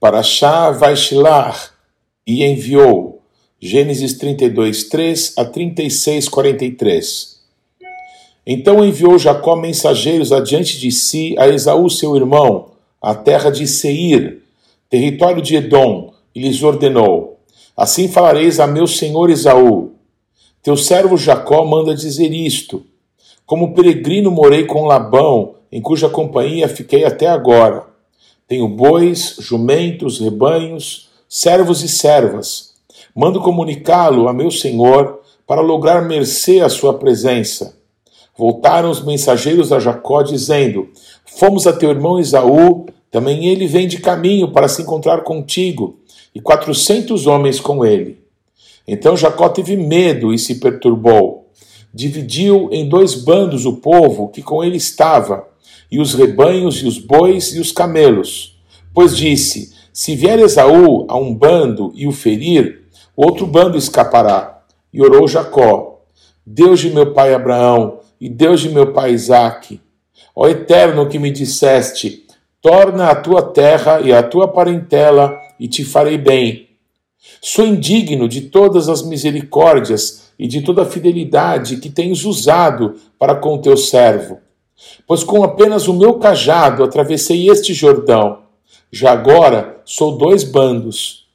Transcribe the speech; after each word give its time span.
Parashá 0.00 0.70
Vaishilar, 0.70 1.74
e 2.26 2.42
enviou. 2.42 3.20
Gênesis 3.60 4.14
32, 4.14 4.84
3 4.84 5.34
a 5.36 5.44
36, 5.44 6.26
43. 6.26 7.40
Então 8.46 8.82
enviou 8.82 9.18
Jacó 9.18 9.54
mensageiros 9.56 10.32
adiante 10.32 10.80
de 10.80 10.90
si 10.90 11.34
a 11.38 11.46
Esaú, 11.48 11.90
seu 11.90 12.16
irmão, 12.16 12.70
à 12.98 13.14
terra 13.14 13.50
de 13.50 13.66
Seir, 13.66 14.42
território 14.88 15.42
de 15.42 15.56
Edom, 15.56 16.14
e 16.34 16.40
lhes 16.40 16.62
ordenou: 16.62 17.38
Assim 17.76 18.08
falareis 18.08 18.58
a 18.58 18.66
meu 18.66 18.86
senhor 18.86 19.28
Esaú: 19.28 19.92
Teu 20.62 20.78
servo 20.78 21.18
Jacó 21.18 21.66
manda 21.66 21.94
dizer 21.94 22.32
isto: 22.32 22.86
Como 23.44 23.74
peregrino 23.74 24.30
morei 24.30 24.64
com 24.64 24.86
Labão, 24.86 25.56
em 25.70 25.82
cuja 25.82 26.08
companhia 26.08 26.68
fiquei 26.68 27.04
até 27.04 27.26
agora. 27.26 27.89
Tenho 28.50 28.66
bois, 28.66 29.36
jumentos, 29.38 30.18
rebanhos, 30.18 31.08
servos 31.28 31.84
e 31.84 31.88
servas. 31.88 32.72
Mando 33.14 33.40
comunicá-lo 33.40 34.26
a 34.26 34.32
meu 34.32 34.50
senhor 34.50 35.20
para 35.46 35.60
lograr 35.60 36.02
mercê 36.02 36.58
à 36.58 36.68
sua 36.68 36.94
presença. 36.94 37.76
Voltaram 38.36 38.90
os 38.90 39.04
mensageiros 39.04 39.72
a 39.72 39.78
Jacó, 39.78 40.22
dizendo: 40.22 40.88
Fomos 41.24 41.64
a 41.68 41.72
teu 41.72 41.90
irmão 41.90 42.18
Esaú, 42.18 42.86
também 43.08 43.46
ele 43.46 43.68
vem 43.68 43.86
de 43.86 44.00
caminho 44.00 44.50
para 44.50 44.66
se 44.66 44.82
encontrar 44.82 45.22
contigo, 45.22 46.00
e 46.34 46.40
quatrocentos 46.40 47.28
homens 47.28 47.60
com 47.60 47.86
ele. 47.86 48.18
Então 48.84 49.16
Jacó 49.16 49.48
teve 49.48 49.76
medo 49.76 50.34
e 50.34 50.38
se 50.40 50.56
perturbou. 50.56 51.46
Dividiu 51.94 52.68
em 52.72 52.88
dois 52.88 53.14
bandos 53.14 53.64
o 53.64 53.74
povo 53.74 54.26
que 54.26 54.42
com 54.42 54.64
ele 54.64 54.76
estava 54.76 55.49
e 55.90 56.00
os 56.00 56.14
rebanhos 56.14 56.76
e 56.76 56.86
os 56.86 56.98
bois 56.98 57.54
e 57.54 57.60
os 57.60 57.72
camelos. 57.72 58.60
Pois 58.94 59.16
disse: 59.16 59.74
Se 59.92 60.14
vier 60.14 60.38
Esaú 60.38 61.06
a 61.08 61.16
um 61.16 61.34
bando 61.34 61.92
e 61.94 62.06
o 62.06 62.12
ferir, 62.12 62.82
o 63.16 63.24
outro 63.24 63.46
bando 63.46 63.76
escapará. 63.76 64.62
E 64.92 65.02
orou 65.02 65.26
Jacó: 65.26 66.02
Deus 66.46 66.80
de 66.80 66.90
meu 66.90 67.12
pai 67.12 67.34
Abraão 67.34 67.98
e 68.20 68.28
Deus 68.28 68.60
de 68.60 68.68
meu 68.68 68.92
pai 68.92 69.12
Isaque, 69.12 69.80
ó 70.34 70.48
Eterno 70.48 71.08
que 71.08 71.18
me 71.18 71.30
disseste: 71.30 72.26
Torna 72.62 73.10
a 73.10 73.16
tua 73.16 73.42
terra 73.42 74.00
e 74.00 74.12
a 74.12 74.22
tua 74.22 74.46
parentela 74.46 75.36
e 75.58 75.66
te 75.66 75.84
farei 75.84 76.18
bem. 76.18 76.68
Sou 77.42 77.66
indigno 77.66 78.28
de 78.28 78.42
todas 78.42 78.88
as 78.88 79.02
misericórdias 79.02 80.30
e 80.38 80.46
de 80.46 80.62
toda 80.62 80.82
a 80.82 80.86
fidelidade 80.86 81.76
que 81.76 81.90
tens 81.90 82.24
usado 82.24 82.96
para 83.18 83.34
com 83.34 83.58
teu 83.58 83.76
servo 83.76 84.40
Pois 85.06 85.24
com 85.24 85.42
apenas 85.42 85.88
o 85.88 85.94
meu 85.94 86.14
cajado 86.14 86.84
atravessei 86.84 87.48
este 87.48 87.74
Jordão. 87.74 88.40
Já 88.92 89.12
agora 89.12 89.80
sou 89.84 90.16
dois 90.16 90.44
bandos. 90.44 91.26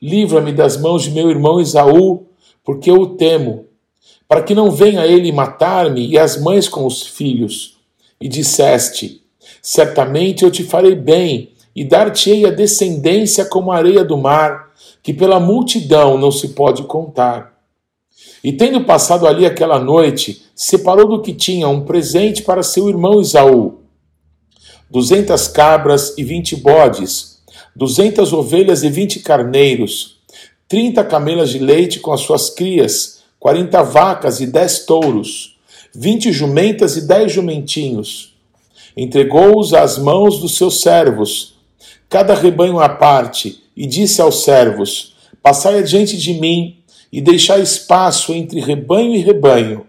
Livra-me 0.00 0.52
das 0.52 0.76
mãos 0.76 1.02
de 1.02 1.10
meu 1.10 1.30
irmão 1.30 1.60
Esaú, 1.60 2.26
porque 2.64 2.90
eu 2.90 3.00
o 3.00 3.16
temo, 3.16 3.66
para 4.28 4.42
que 4.42 4.54
não 4.54 4.70
venha 4.70 5.06
ele 5.06 5.32
matar-me 5.32 6.06
e 6.06 6.18
as 6.18 6.40
mães 6.40 6.68
com 6.68 6.86
os 6.86 7.02
filhos. 7.02 7.76
E 8.20 8.28
disseste: 8.28 9.22
Certamente 9.62 10.44
eu 10.44 10.50
te 10.50 10.62
farei 10.62 10.94
bem, 10.94 11.52
e 11.74 11.84
dar-te-ei 11.84 12.44
a 12.46 12.50
descendência 12.50 13.44
como 13.44 13.72
a 13.72 13.76
areia 13.76 14.04
do 14.04 14.16
mar, 14.16 14.70
que 15.02 15.14
pela 15.14 15.40
multidão 15.40 16.18
não 16.18 16.30
se 16.30 16.48
pode 16.48 16.82
contar. 16.84 17.57
E 18.42 18.52
tendo 18.52 18.84
passado 18.84 19.26
ali 19.26 19.44
aquela 19.44 19.80
noite, 19.80 20.44
separou 20.54 21.08
do 21.08 21.22
que 21.22 21.32
tinha 21.32 21.68
um 21.68 21.84
presente 21.84 22.42
para 22.42 22.62
seu 22.62 22.88
irmão 22.88 23.20
Isaú: 23.20 23.80
duzentas 24.90 25.48
cabras 25.48 26.16
e 26.16 26.24
vinte 26.24 26.54
bodes, 26.54 27.42
duzentas 27.74 28.32
ovelhas 28.32 28.82
e 28.82 28.88
vinte 28.88 29.20
carneiros, 29.20 30.18
trinta 30.68 31.04
camelas 31.04 31.50
de 31.50 31.58
leite 31.58 32.00
com 32.00 32.12
as 32.12 32.20
suas 32.20 32.48
crias, 32.50 33.20
quarenta 33.40 33.82
vacas 33.82 34.40
e 34.40 34.46
dez 34.46 34.84
touros, 34.84 35.56
vinte 35.94 36.32
jumentas 36.32 36.96
e 36.96 37.06
dez 37.06 37.32
jumentinhos. 37.32 38.34
Entregou-os 38.96 39.74
às 39.74 39.96
mãos 39.98 40.40
dos 40.40 40.56
seus 40.56 40.80
servos, 40.80 41.54
cada 42.08 42.34
rebanho 42.34 42.80
à 42.80 42.88
parte, 42.88 43.62
e 43.76 43.86
disse 43.86 44.20
aos 44.20 44.42
servos: 44.42 45.14
Passai 45.42 45.78
adiante 45.78 46.16
de 46.16 46.34
mim 46.34 46.77
e 47.12 47.20
deixar 47.20 47.58
espaço 47.58 48.32
entre 48.32 48.60
rebanho 48.60 49.14
e 49.14 49.18
rebanho. 49.18 49.86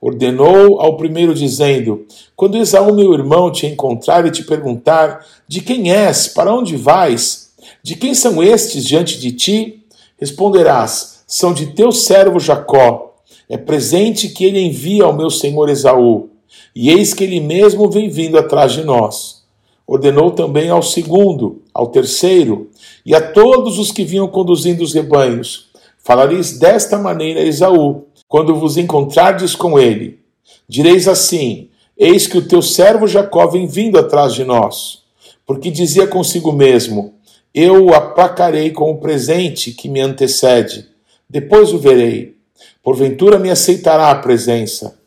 Ordenou 0.00 0.80
ao 0.80 0.96
primeiro, 0.96 1.34
dizendo: 1.34 2.06
Quando 2.36 2.56
Esaú, 2.56 2.94
meu 2.94 3.12
irmão, 3.12 3.50
te 3.50 3.66
encontrar 3.66 4.26
e 4.26 4.30
te 4.30 4.44
perguntar: 4.44 5.26
De 5.46 5.60
quem 5.60 5.92
és? 5.92 6.28
Para 6.28 6.54
onde 6.54 6.76
vais? 6.76 7.50
De 7.82 7.96
quem 7.96 8.14
são 8.14 8.42
estes 8.42 8.84
diante 8.84 9.18
de 9.18 9.32
ti? 9.32 9.84
Responderás: 10.18 11.22
São 11.26 11.52
de 11.52 11.66
teu 11.66 11.90
servo 11.90 12.38
Jacó. 12.38 13.16
É 13.48 13.56
presente 13.56 14.28
que 14.28 14.44
ele 14.44 14.60
envia 14.60 15.04
ao 15.04 15.16
meu 15.16 15.30
senhor 15.30 15.68
Esaú. 15.68 16.28
E 16.74 16.90
eis 16.90 17.12
que 17.12 17.24
ele 17.24 17.40
mesmo 17.40 17.90
vem 17.90 18.08
vindo 18.08 18.38
atrás 18.38 18.72
de 18.72 18.84
nós. 18.84 19.42
Ordenou 19.86 20.30
também 20.30 20.68
ao 20.68 20.82
segundo, 20.82 21.62
ao 21.72 21.86
terceiro, 21.86 22.68
e 23.06 23.14
a 23.14 23.20
todos 23.20 23.78
os 23.78 23.90
que 23.90 24.04
vinham 24.04 24.28
conduzindo 24.28 24.84
os 24.84 24.92
rebanhos: 24.92 25.67
Falareis 26.04 26.58
desta 26.58 26.98
maneira 26.98 27.40
a 27.40 27.44
Esaú, 27.44 28.06
quando 28.26 28.54
vos 28.54 28.76
encontrardes 28.76 29.54
com 29.54 29.78
ele. 29.78 30.20
Direis 30.68 31.08
assim: 31.08 31.70
Eis 31.96 32.26
que 32.26 32.38
o 32.38 32.46
teu 32.46 32.62
servo 32.62 33.06
Jacó 33.06 33.46
vem 33.46 33.66
vindo 33.66 33.98
atrás 33.98 34.34
de 34.34 34.44
nós. 34.44 35.02
Porque 35.46 35.70
dizia 35.70 36.06
consigo 36.06 36.52
mesmo: 36.52 37.14
Eu 37.54 37.86
o 37.86 37.94
aplacarei 37.94 38.70
com 38.70 38.90
o 38.90 38.98
presente 38.98 39.72
que 39.72 39.88
me 39.88 40.00
antecede. 40.00 40.86
Depois 41.28 41.72
o 41.72 41.78
verei. 41.78 42.36
Porventura 42.82 43.38
me 43.38 43.50
aceitará 43.50 44.10
a 44.10 44.14
presença. 44.14 44.98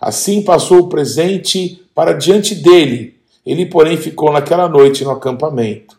Assim 0.00 0.42
passou 0.42 0.80
o 0.80 0.88
presente 0.88 1.82
para 1.94 2.12
diante 2.12 2.54
dele. 2.54 3.16
Ele, 3.44 3.66
porém, 3.66 3.96
ficou 3.96 4.32
naquela 4.32 4.68
noite 4.68 5.04
no 5.04 5.10
acampamento. 5.10 5.96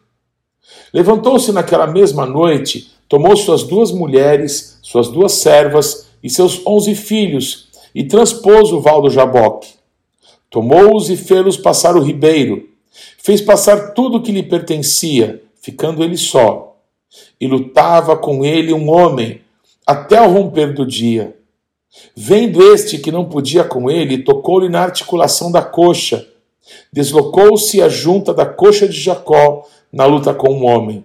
Levantou-se 0.94 1.52
naquela 1.52 1.88
mesma 1.88 2.26
noite 2.26 2.95
tomou 3.08 3.36
suas 3.36 3.64
duas 3.64 3.92
mulheres, 3.92 4.80
suas 4.82 5.08
duas 5.08 5.34
servas 5.34 6.08
e 6.24 6.30
seus 6.30 6.66
onze 6.66 6.96
filhos, 6.96 7.68
e 7.94 8.04
transpôs 8.04 8.72
o 8.72 8.82
val 8.82 9.02
do 9.02 9.10
Jaboque. 9.10 9.74
Tomou-os 10.50 11.10
e 11.10 11.18
fê-los 11.18 11.58
passar 11.58 11.96
o 11.96 12.02
ribeiro. 12.02 12.70
Fez 13.18 13.42
passar 13.42 13.94
tudo 13.94 14.18
o 14.18 14.22
que 14.22 14.32
lhe 14.32 14.44
pertencia, 14.44 15.44
ficando 15.62 16.04
ele 16.04 16.18
só. 16.18 16.78
E 17.40 17.48
lutava 17.48 18.16
com 18.16 18.46
ele 18.46 18.74
um 18.74 18.90
homem, 18.90 19.42
até 19.86 20.22
o 20.22 20.32
romper 20.32 20.74
do 20.74 20.86
dia. 20.86 21.36
Vendo 22.16 22.62
este 22.74 22.98
que 22.98 23.12
não 23.12 23.26
podia 23.26 23.64
com 23.64 23.90
ele, 23.90 24.24
tocou-lhe 24.24 24.70
na 24.70 24.82
articulação 24.82 25.52
da 25.52 25.62
coxa. 25.62 26.28
Deslocou-se 26.92 27.82
a 27.82 27.90
junta 27.90 28.34
da 28.34 28.46
coxa 28.46 28.88
de 28.88 29.00
Jacó 29.00 29.68
na 29.92 30.06
luta 30.06 30.34
com 30.34 30.52
um 30.52 30.66
homem. 30.66 31.04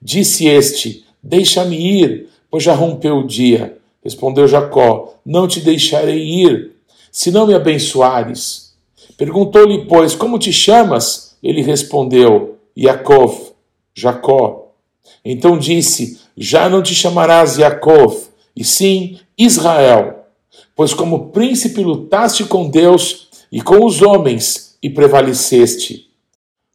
Disse 0.00 0.46
este: 0.46 1.04
Deixa-me 1.22 1.76
ir, 1.76 2.28
pois 2.50 2.62
já 2.62 2.74
rompeu 2.74 3.18
o 3.18 3.26
dia. 3.26 3.78
Respondeu 4.02 4.46
Jacó: 4.46 5.14
Não 5.24 5.46
te 5.48 5.60
deixarei 5.60 6.22
ir, 6.22 6.72
se 7.10 7.30
não 7.30 7.46
me 7.46 7.54
abençoares. 7.54 8.74
Perguntou-lhe, 9.16 9.84
pois, 9.86 10.14
como 10.14 10.38
te 10.38 10.52
chamas? 10.52 11.36
Ele 11.42 11.62
respondeu: 11.62 12.56
Yaakov, 12.76 13.52
Jacó. 13.94 14.68
Então 15.24 15.58
disse: 15.58 16.20
Já 16.36 16.68
não 16.68 16.82
te 16.82 16.94
chamarás 16.94 17.58
Yaakov, 17.58 18.16
e 18.54 18.64
sim 18.64 19.18
Israel, 19.36 20.24
pois 20.74 20.94
como 20.94 21.30
príncipe 21.30 21.82
lutaste 21.82 22.44
com 22.44 22.70
Deus 22.70 23.28
e 23.50 23.60
com 23.60 23.84
os 23.84 24.00
homens 24.02 24.76
e 24.82 24.88
prevaleceste. 24.88 26.08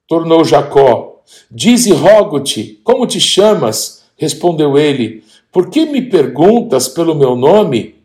Tornou 0.08 0.44
Jacó: 0.44 1.22
Dize, 1.50 1.92
rogo-te, 1.92 2.82
como 2.84 3.08
te 3.08 3.20
chamas? 3.20 4.03
Respondeu 4.18 4.78
ele: 4.78 5.24
Por 5.52 5.70
que 5.70 5.86
me 5.86 6.02
perguntas 6.02 6.88
pelo 6.88 7.16
meu 7.16 7.36
nome? 7.36 7.96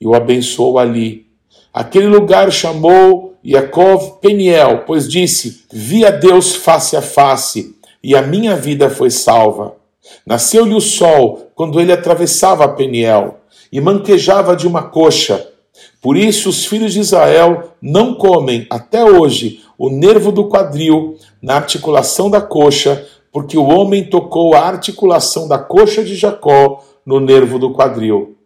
E 0.00 0.06
o 0.06 0.14
abençoou 0.14 0.78
ali. 0.78 1.26
Aquele 1.72 2.06
lugar 2.06 2.50
chamou 2.50 3.34
Yaakov 3.44 4.18
Peniel, 4.20 4.84
pois 4.86 5.08
disse: 5.08 5.64
Vi 5.72 6.04
a 6.04 6.10
Deus 6.10 6.54
face 6.54 6.96
a 6.96 7.02
face, 7.02 7.76
e 8.02 8.16
a 8.16 8.22
minha 8.22 8.56
vida 8.56 8.90
foi 8.90 9.10
salva. 9.10 9.74
Nasceu-lhe 10.24 10.74
o 10.74 10.80
sol 10.80 11.50
quando 11.54 11.80
ele 11.80 11.92
atravessava 11.92 12.68
Peniel, 12.68 13.40
e 13.70 13.80
manquejava 13.80 14.56
de 14.56 14.66
uma 14.66 14.84
coxa. 14.84 15.48
Por 16.00 16.16
isso 16.16 16.48
os 16.48 16.64
filhos 16.64 16.92
de 16.92 17.00
Israel 17.00 17.72
não 17.80 18.14
comem 18.14 18.66
até 18.70 19.04
hoje 19.04 19.60
o 19.78 19.90
nervo 19.90 20.32
do 20.32 20.48
quadril 20.48 21.16
na 21.42 21.56
articulação 21.56 22.30
da 22.30 22.40
coxa, 22.40 23.06
porque 23.32 23.58
o 23.58 23.66
homem 23.66 24.04
tocou 24.04 24.54
a 24.54 24.60
articulação 24.60 25.46
da 25.46 25.58
coxa 25.58 26.02
de 26.02 26.14
Jacó 26.14 26.84
no 27.04 27.20
nervo 27.20 27.58
do 27.58 27.72
quadril. 27.72 28.36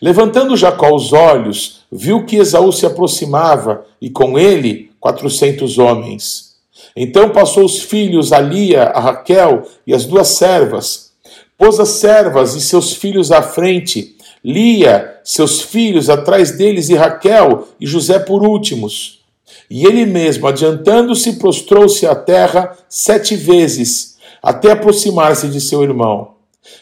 Levantando 0.00 0.56
Jacó 0.56 0.94
os 0.94 1.12
olhos, 1.12 1.80
viu 1.90 2.24
que 2.24 2.36
Esaú 2.36 2.72
se 2.72 2.86
aproximava 2.86 3.84
e 4.00 4.10
com 4.10 4.38
ele 4.38 4.90
quatrocentos 5.00 5.78
homens. 5.78 6.52
Então 6.96 7.30
passou 7.30 7.64
os 7.64 7.80
filhos 7.82 8.32
a 8.32 8.40
Lia, 8.40 8.84
a 8.84 9.00
Raquel 9.00 9.66
e 9.86 9.94
as 9.94 10.04
duas 10.04 10.28
servas. 10.28 11.12
Pôs 11.56 11.80
as 11.80 11.88
servas 11.88 12.54
e 12.54 12.60
seus 12.60 12.92
filhos 12.92 13.30
à 13.30 13.40
frente, 13.40 14.16
Lia, 14.44 15.20
seus 15.22 15.62
filhos 15.62 16.10
atrás 16.10 16.52
deles 16.52 16.88
e 16.88 16.94
Raquel 16.94 17.68
e 17.80 17.86
José 17.86 18.18
por 18.18 18.42
últimos. 18.42 19.21
E 19.74 19.86
ele 19.86 20.04
mesmo, 20.04 20.46
adiantando-se, 20.46 21.38
prostrou-se 21.38 22.06
à 22.06 22.14
terra 22.14 22.76
sete 22.90 23.34
vezes, 23.34 24.18
até 24.42 24.72
aproximar-se 24.72 25.48
de 25.48 25.62
seu 25.62 25.82
irmão. 25.82 26.32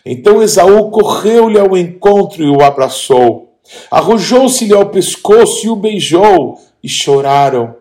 Então 0.05 0.43
Esaú 0.43 0.91
correu-lhe 0.91 1.57
ao 1.57 1.77
encontro 1.77 2.43
e 2.43 2.51
o 2.51 2.61
abraçou. 2.61 3.55
Arrojou-se-lhe 3.93 4.75
ao 4.75 4.87
pescoço 4.87 5.65
e 5.65 5.71
o 5.71 5.77
beijou, 5.77 6.59
e 6.83 6.89
choraram. 6.89 7.77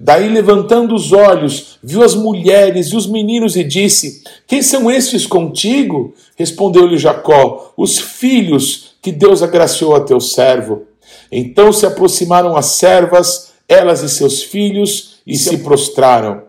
Daí, 0.00 0.26
levantando 0.30 0.94
os 0.94 1.12
olhos, 1.12 1.78
viu 1.82 2.02
as 2.02 2.14
mulheres 2.14 2.86
e 2.86 2.96
os 2.96 3.06
meninos 3.06 3.56
e 3.56 3.62
disse: 3.62 4.24
Quem 4.46 4.62
são 4.62 4.90
estes 4.90 5.26
contigo? 5.26 6.14
Respondeu-lhe 6.34 6.96
Jacó: 6.96 7.74
Os 7.76 7.98
filhos 7.98 8.94
que 9.02 9.12
Deus 9.12 9.42
agraciou 9.42 9.94
a 9.94 10.00
teu 10.00 10.18
servo. 10.18 10.84
Então 11.30 11.74
se 11.74 11.84
aproximaram 11.84 12.56
as 12.56 12.66
servas, 12.66 13.49
elas 13.70 14.02
e 14.02 14.08
seus 14.08 14.42
filhos, 14.42 15.20
e 15.24 15.36
se 15.36 15.58
prostraram. 15.58 16.42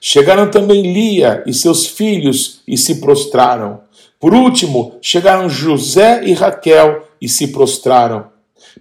Chegaram 0.00 0.50
também 0.50 0.80
Lia 0.80 1.44
e 1.46 1.52
seus 1.52 1.86
filhos 1.86 2.62
e 2.66 2.76
se 2.78 2.96
prostraram. 2.96 3.80
Por 4.18 4.32
último, 4.32 4.94
chegaram 5.02 5.48
José 5.48 6.24
e 6.24 6.32
Raquel 6.32 7.02
e 7.20 7.28
se 7.28 7.48
prostraram. 7.48 8.26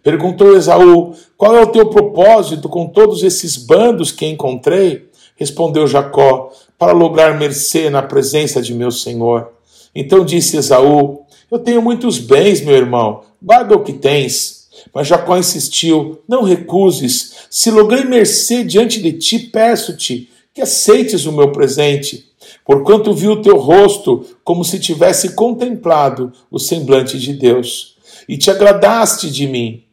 Perguntou 0.01 0.55
Esaú: 0.55 1.13
Qual 1.37 1.55
é 1.55 1.61
o 1.61 1.67
teu 1.67 1.89
propósito 1.89 2.69
com 2.69 2.87
todos 2.87 3.21
esses 3.21 3.57
bandos 3.57 4.13
que 4.13 4.25
encontrei? 4.25 5.09
Respondeu 5.35 5.85
Jacó: 5.85 6.51
Para 6.77 6.93
lograr 6.93 7.37
mercê 7.37 7.89
na 7.89 8.01
presença 8.01 8.61
de 8.61 8.73
meu 8.73 8.91
senhor. 8.91 9.51
Então 9.93 10.23
disse 10.23 10.55
Esaú: 10.55 11.25
Eu 11.51 11.59
tenho 11.59 11.81
muitos 11.81 12.17
bens, 12.17 12.61
meu 12.61 12.75
irmão, 12.75 13.21
guarda 13.41 13.75
o 13.75 13.83
que 13.83 13.91
tens. 13.91 14.62
Mas 14.93 15.07
Jacó 15.07 15.37
insistiu: 15.37 16.19
Não 16.27 16.43
recuses. 16.43 17.33
Se 17.49 17.69
logrei 17.69 18.03
mercê 18.03 18.63
diante 18.63 19.01
de 19.01 19.13
ti, 19.13 19.39
peço-te 19.39 20.29
que 20.53 20.61
aceites 20.61 21.25
o 21.25 21.31
meu 21.31 21.51
presente, 21.51 22.25
porquanto 22.65 23.13
vi 23.13 23.27
o 23.27 23.41
teu 23.41 23.57
rosto 23.57 24.25
como 24.43 24.63
se 24.63 24.79
tivesse 24.79 25.33
contemplado 25.33 26.31
o 26.51 26.59
semblante 26.59 27.17
de 27.17 27.33
Deus, 27.33 27.97
e 28.27 28.37
te 28.37 28.51
agradaste 28.51 29.31
de 29.31 29.47
mim. 29.47 29.83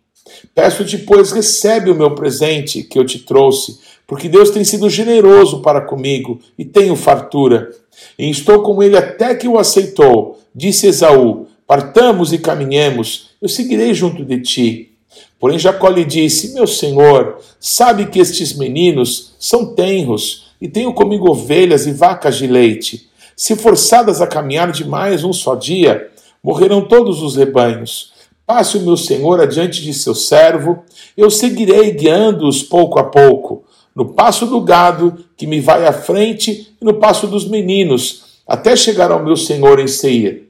Peço-te, 0.54 0.98
pois, 0.98 1.32
recebe 1.32 1.90
o 1.90 1.94
meu 1.94 2.14
presente 2.14 2.82
que 2.82 2.98
eu 2.98 3.04
te 3.04 3.20
trouxe, 3.20 3.78
porque 4.06 4.28
Deus 4.28 4.50
tem 4.50 4.64
sido 4.64 4.90
generoso 4.90 5.60
para 5.60 5.80
comigo 5.80 6.40
e 6.58 6.64
tenho 6.64 6.96
fartura. 6.96 7.70
E 8.18 8.28
estou 8.28 8.62
com 8.62 8.82
ele 8.82 8.96
até 8.96 9.34
que 9.34 9.48
o 9.48 9.58
aceitou. 9.58 10.38
Disse 10.54 10.86
Esaú: 10.86 11.46
Partamos 11.66 12.32
e 12.32 12.38
caminhemos, 12.38 13.29
eu 13.40 13.48
seguirei 13.48 13.94
junto 13.94 14.24
de 14.24 14.40
ti. 14.40 14.90
Porém, 15.38 15.58
Jacó 15.58 15.88
lhe 15.88 16.04
disse: 16.04 16.52
Meu 16.52 16.66
senhor, 16.66 17.38
sabe 17.58 18.06
que 18.06 18.18
estes 18.18 18.52
meninos 18.52 19.34
são 19.38 19.74
tenros 19.74 20.50
e 20.60 20.68
tenho 20.68 20.92
comigo 20.92 21.30
ovelhas 21.30 21.86
e 21.86 21.92
vacas 21.92 22.36
de 22.36 22.46
leite. 22.46 23.08
Se 23.34 23.56
forçadas 23.56 24.20
a 24.20 24.26
caminhar 24.26 24.70
demais 24.70 25.24
um 25.24 25.32
só 25.32 25.54
dia, 25.54 26.10
morrerão 26.42 26.86
todos 26.86 27.22
os 27.22 27.36
rebanhos. 27.36 28.12
Passe 28.46 28.76
o 28.76 28.82
meu 28.82 28.96
senhor 28.96 29.40
adiante 29.40 29.82
de 29.82 29.94
seu 29.94 30.14
servo, 30.14 30.82
eu 31.16 31.30
seguirei 31.30 31.92
guiando-os 31.92 32.62
pouco 32.62 32.98
a 32.98 33.04
pouco, 33.04 33.64
no 33.94 34.12
passo 34.12 34.44
do 34.44 34.60
gado 34.60 35.24
que 35.36 35.46
me 35.46 35.60
vai 35.60 35.86
à 35.86 35.92
frente 35.92 36.74
e 36.80 36.84
no 36.84 36.94
passo 36.94 37.26
dos 37.26 37.48
meninos, 37.48 38.40
até 38.46 38.74
chegar 38.76 39.10
ao 39.10 39.24
meu 39.24 39.36
senhor 39.36 39.78
em 39.78 39.86
Seir. 39.86 40.48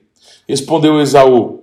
Respondeu 0.49 1.01
Esaú: 1.01 1.60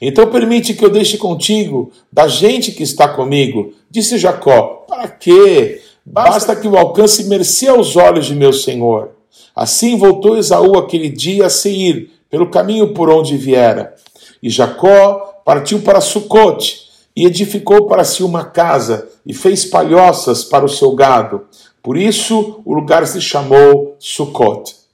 Então 0.00 0.30
permite 0.30 0.74
que 0.74 0.84
eu 0.84 0.90
deixe 0.90 1.16
contigo 1.16 1.90
da 2.12 2.28
gente 2.28 2.72
que 2.72 2.82
está 2.82 3.08
comigo. 3.08 3.72
Disse 3.90 4.18
Jacó: 4.18 4.84
Para 4.88 5.08
quê? 5.08 5.80
Basta 6.04 6.54
que 6.54 6.68
o 6.68 6.76
alcance 6.76 7.24
mercê 7.24 7.68
aos 7.68 7.96
olhos 7.96 8.26
de 8.26 8.34
meu 8.34 8.52
senhor. 8.52 9.10
Assim 9.54 9.96
voltou 9.96 10.36
Esaú 10.36 10.78
aquele 10.78 11.08
dia 11.08 11.46
a 11.46 11.50
Seir, 11.50 12.10
pelo 12.30 12.50
caminho 12.50 12.92
por 12.92 13.08
onde 13.08 13.36
viera. 13.36 13.94
E 14.42 14.50
Jacó 14.50 15.40
partiu 15.44 15.80
para 15.80 16.00
Sucote 16.00 16.86
e 17.16 17.24
edificou 17.24 17.86
para 17.86 18.04
si 18.04 18.22
uma 18.22 18.44
casa 18.44 19.08
e 19.24 19.32
fez 19.32 19.64
palhoças 19.64 20.44
para 20.44 20.64
o 20.64 20.68
seu 20.68 20.94
gado. 20.94 21.42
Por 21.82 21.96
isso 21.96 22.60
o 22.64 22.74
lugar 22.74 23.06
se 23.06 23.20
chamou 23.20 23.96
Sucote. 23.98 24.85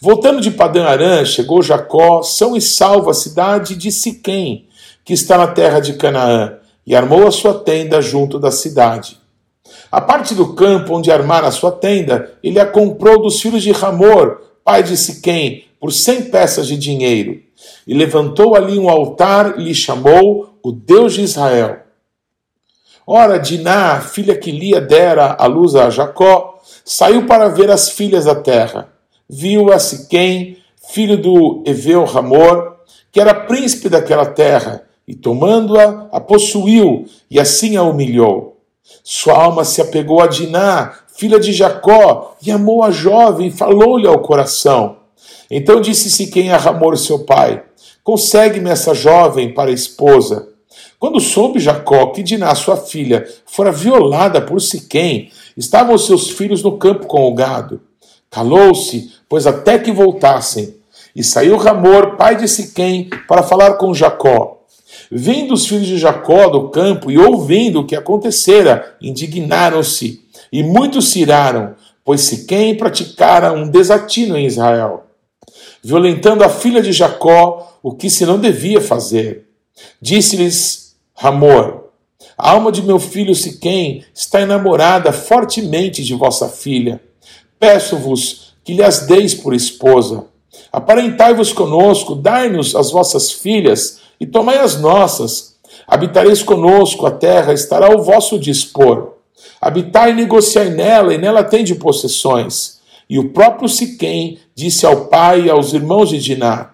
Voltando 0.00 0.40
de 0.40 0.50
Padã 0.50 0.84
Arã, 0.84 1.24
chegou 1.24 1.62
Jacó, 1.62 2.22
são 2.22 2.56
e 2.56 2.60
salvo, 2.60 3.10
à 3.10 3.14
cidade 3.14 3.76
de 3.76 3.92
Siquém, 3.92 4.66
que 5.04 5.12
está 5.12 5.36
na 5.36 5.48
terra 5.48 5.80
de 5.80 5.94
Canaã, 5.94 6.58
e 6.86 6.94
armou 6.94 7.26
a 7.26 7.32
sua 7.32 7.54
tenda 7.54 8.00
junto 8.00 8.38
da 8.38 8.50
cidade. 8.50 9.18
A 9.90 10.00
parte 10.00 10.34
do 10.34 10.54
campo 10.54 10.94
onde 10.94 11.10
armar 11.10 11.44
a 11.44 11.50
sua 11.50 11.72
tenda, 11.72 12.32
ele 12.42 12.58
a 12.58 12.66
comprou 12.66 13.22
dos 13.22 13.40
filhos 13.40 13.62
de 13.62 13.72
Ramor, 13.72 14.40
pai 14.64 14.82
de 14.82 14.96
Siquém, 14.96 15.64
por 15.78 15.92
cem 15.92 16.22
peças 16.22 16.66
de 16.66 16.76
dinheiro 16.76 17.46
e 17.86 17.94
levantou 17.94 18.54
ali 18.54 18.78
um 18.78 18.88
altar 18.88 19.58
e 19.58 19.64
lhe 19.64 19.74
chamou 19.74 20.58
o 20.62 20.72
Deus 20.72 21.14
de 21.14 21.22
Israel. 21.22 21.80
Ora, 23.06 23.38
Diná, 23.38 24.00
filha 24.00 24.36
que 24.36 24.50
Lia 24.50 24.80
dera 24.80 25.36
à 25.38 25.46
luz 25.46 25.76
a 25.76 25.88
Jacó, 25.90 26.60
saiu 26.84 27.26
para 27.26 27.48
ver 27.48 27.70
as 27.70 27.88
filhas 27.88 28.24
da 28.24 28.34
terra. 28.34 28.88
Viu 29.28 29.72
a 29.72 29.78
Siquém, 29.78 30.58
filho 30.90 31.16
do 31.16 31.62
Eveu 31.66 32.04
Ramor, 32.04 32.76
que 33.10 33.20
era 33.20 33.34
príncipe 33.34 33.88
daquela 33.88 34.26
terra, 34.26 34.84
e 35.06 35.14
tomando-a, 35.14 36.08
a 36.12 36.20
possuiu, 36.20 37.06
e 37.30 37.40
assim 37.40 37.76
a 37.76 37.82
humilhou. 37.82 38.60
Sua 39.02 39.34
alma 39.34 39.64
se 39.64 39.80
apegou 39.80 40.20
a 40.20 40.26
Diná, 40.26 40.94
filha 41.08 41.40
de 41.40 41.52
Jacó, 41.52 42.36
e 42.44 42.50
amou 42.50 42.82
a 42.82 42.90
jovem, 42.90 43.50
falou-lhe 43.50 44.06
ao 44.06 44.20
coração. 44.20 44.98
Então 45.50 45.80
disse 45.80 46.10
Siquém 46.10 46.50
a 46.52 46.56
Ramor, 46.56 46.96
seu 46.96 47.24
pai: 47.24 47.64
Consegue-me 48.04 48.70
essa 48.70 48.94
jovem 48.94 49.52
para 49.52 49.70
esposa. 49.70 50.48
Quando 50.98 51.20
soube 51.20 51.58
Jacó 51.58 52.06
que 52.06 52.22
Diná, 52.22 52.54
sua 52.54 52.76
filha, 52.76 53.26
fora 53.44 53.72
violada 53.72 54.40
por 54.40 54.60
Siquém, 54.60 55.30
estavam 55.56 55.98
seus 55.98 56.30
filhos 56.30 56.62
no 56.62 56.78
campo 56.78 57.06
com 57.06 57.26
o 57.26 57.34
gado. 57.34 57.80
Calou-se, 58.30 59.12
pois 59.28 59.46
até 59.46 59.78
que 59.78 59.92
voltassem. 59.92 60.74
E 61.14 61.24
saiu 61.24 61.56
Ramor, 61.56 62.16
pai 62.16 62.36
de 62.36 62.46
Siquém, 62.46 63.08
para 63.26 63.42
falar 63.42 63.74
com 63.74 63.94
Jacó. 63.94 64.64
Vindo 65.10 65.54
os 65.54 65.66
filhos 65.66 65.86
de 65.86 65.98
Jacó 65.98 66.48
do 66.48 66.68
campo 66.68 67.10
e 67.10 67.18
ouvindo 67.18 67.80
o 67.80 67.86
que 67.86 67.96
acontecera, 67.96 68.96
indignaram-se, 69.00 70.22
e 70.52 70.62
muitos 70.62 71.08
se 71.08 71.20
iraram, 71.20 71.74
pois 72.04 72.20
Siquém 72.20 72.76
praticara 72.76 73.52
um 73.52 73.68
desatino 73.68 74.36
em 74.36 74.46
Israel 74.46 75.06
violentando 75.86 76.42
a 76.42 76.48
filha 76.48 76.82
de 76.82 76.90
Jacó, 76.90 77.78
o 77.80 77.94
que 77.94 78.10
se 78.10 78.26
não 78.26 78.40
devia 78.40 78.80
fazer. 78.80 79.46
Disse-lhes 80.02 80.96
Ramor: 81.14 81.90
A 82.36 82.50
alma 82.50 82.72
de 82.72 82.82
meu 82.82 82.98
filho 82.98 83.36
Siquém 83.36 84.04
está 84.12 84.40
enamorada 84.40 85.12
fortemente 85.12 86.02
de 86.02 86.12
vossa 86.12 86.48
filha. 86.48 87.00
Peço-vos 87.58 88.54
que 88.64 88.74
lhe 88.74 88.82
as 88.82 89.06
deis 89.06 89.34
por 89.34 89.54
esposa. 89.54 90.26
Aparentai-vos 90.72 91.52
conosco, 91.52 92.14
dai-nos 92.14 92.74
as 92.74 92.90
vossas 92.90 93.30
filhas 93.30 94.00
e 94.20 94.26
tomai 94.26 94.58
as 94.58 94.80
nossas. 94.80 95.56
Habitareis 95.86 96.42
conosco, 96.42 97.06
a 97.06 97.10
terra 97.10 97.52
estará 97.52 97.86
ao 97.86 98.02
vosso 98.02 98.38
dispor. 98.38 99.14
Habitai 99.60 100.10
e 100.10 100.14
negociai 100.14 100.70
nela, 100.70 101.14
e 101.14 101.18
nela 101.18 101.44
tende 101.44 101.74
possessões. 101.74 102.78
E 103.08 103.18
o 103.18 103.30
próprio 103.30 103.68
Siquém 103.68 104.38
disse 104.54 104.84
ao 104.84 105.06
pai 105.06 105.42
e 105.42 105.50
aos 105.50 105.72
irmãos 105.72 106.08
de 106.08 106.18
Diná: 106.18 106.70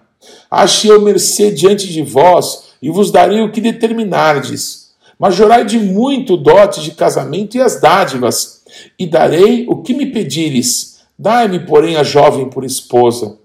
Achei 0.49 0.91
eu 0.91 1.01
mercê 1.01 1.51
diante 1.51 1.87
de 1.87 2.01
vós, 2.01 2.63
e 2.81 2.89
vos 2.89 3.11
darei 3.11 3.41
o 3.41 3.51
que 3.51 3.61
determinardes. 3.61 4.91
Majorai 5.19 5.63
de 5.63 5.79
muito 5.79 6.35
dote 6.35 6.81
de 6.81 6.91
casamento 6.91 7.55
e 7.55 7.61
as 7.61 7.79
dádivas, 7.79 8.62
e 8.97 9.05
darei 9.05 9.65
o 9.67 9.81
que 9.81 9.93
me 9.93 10.05
pedires. 10.07 11.01
Dai-me, 11.17 11.59
porém, 11.59 11.95
a 11.95 12.03
jovem 12.03 12.49
por 12.49 12.63
esposa. 12.63 13.37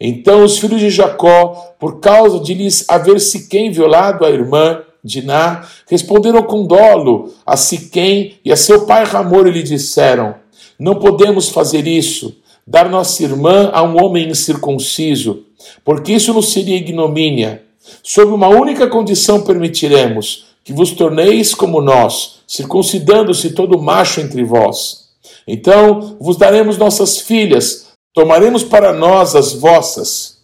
Então 0.00 0.44
os 0.44 0.58
filhos 0.58 0.80
de 0.80 0.90
Jacó, 0.90 1.74
por 1.78 2.00
causa 2.00 2.38
de 2.40 2.54
lhes 2.54 2.88
haver 2.88 3.20
Siquém 3.20 3.70
violado 3.70 4.24
a 4.24 4.30
irmã, 4.30 4.82
Diná, 5.04 5.66
responderam 5.88 6.44
com 6.44 6.64
dolo 6.64 7.32
a 7.44 7.56
Siquém 7.56 8.38
e 8.44 8.52
a 8.52 8.56
seu 8.56 8.86
pai 8.86 9.04
Ramor 9.04 9.48
e 9.48 9.50
lhe 9.50 9.62
disseram: 9.62 10.36
não 10.78 10.96
podemos 10.96 11.48
fazer 11.48 11.86
isso, 11.86 12.36
dar 12.66 12.88
nossa 12.88 13.22
irmã 13.22 13.70
a 13.72 13.82
um 13.82 14.02
homem 14.02 14.28
incircunciso, 14.28 15.44
porque 15.84 16.12
isso 16.12 16.32
nos 16.34 16.52
seria 16.52 16.76
ignomínia. 16.76 17.62
Sob 18.02 18.32
uma 18.32 18.48
única 18.48 18.88
condição 18.88 19.42
permitiremos 19.42 20.46
que 20.64 20.72
vos 20.72 20.92
torneis 20.92 21.54
como 21.54 21.80
nós, 21.80 22.40
circuncidando-se 22.52 23.52
todo 23.52 23.80
macho 23.80 24.20
entre 24.20 24.44
vós. 24.44 25.08
Então 25.48 26.18
vos 26.20 26.36
daremos 26.36 26.76
nossas 26.76 27.16
filhas, 27.16 27.86
tomaremos 28.12 28.62
para 28.62 28.92
nós 28.92 29.34
as 29.34 29.54
vossas. 29.54 30.42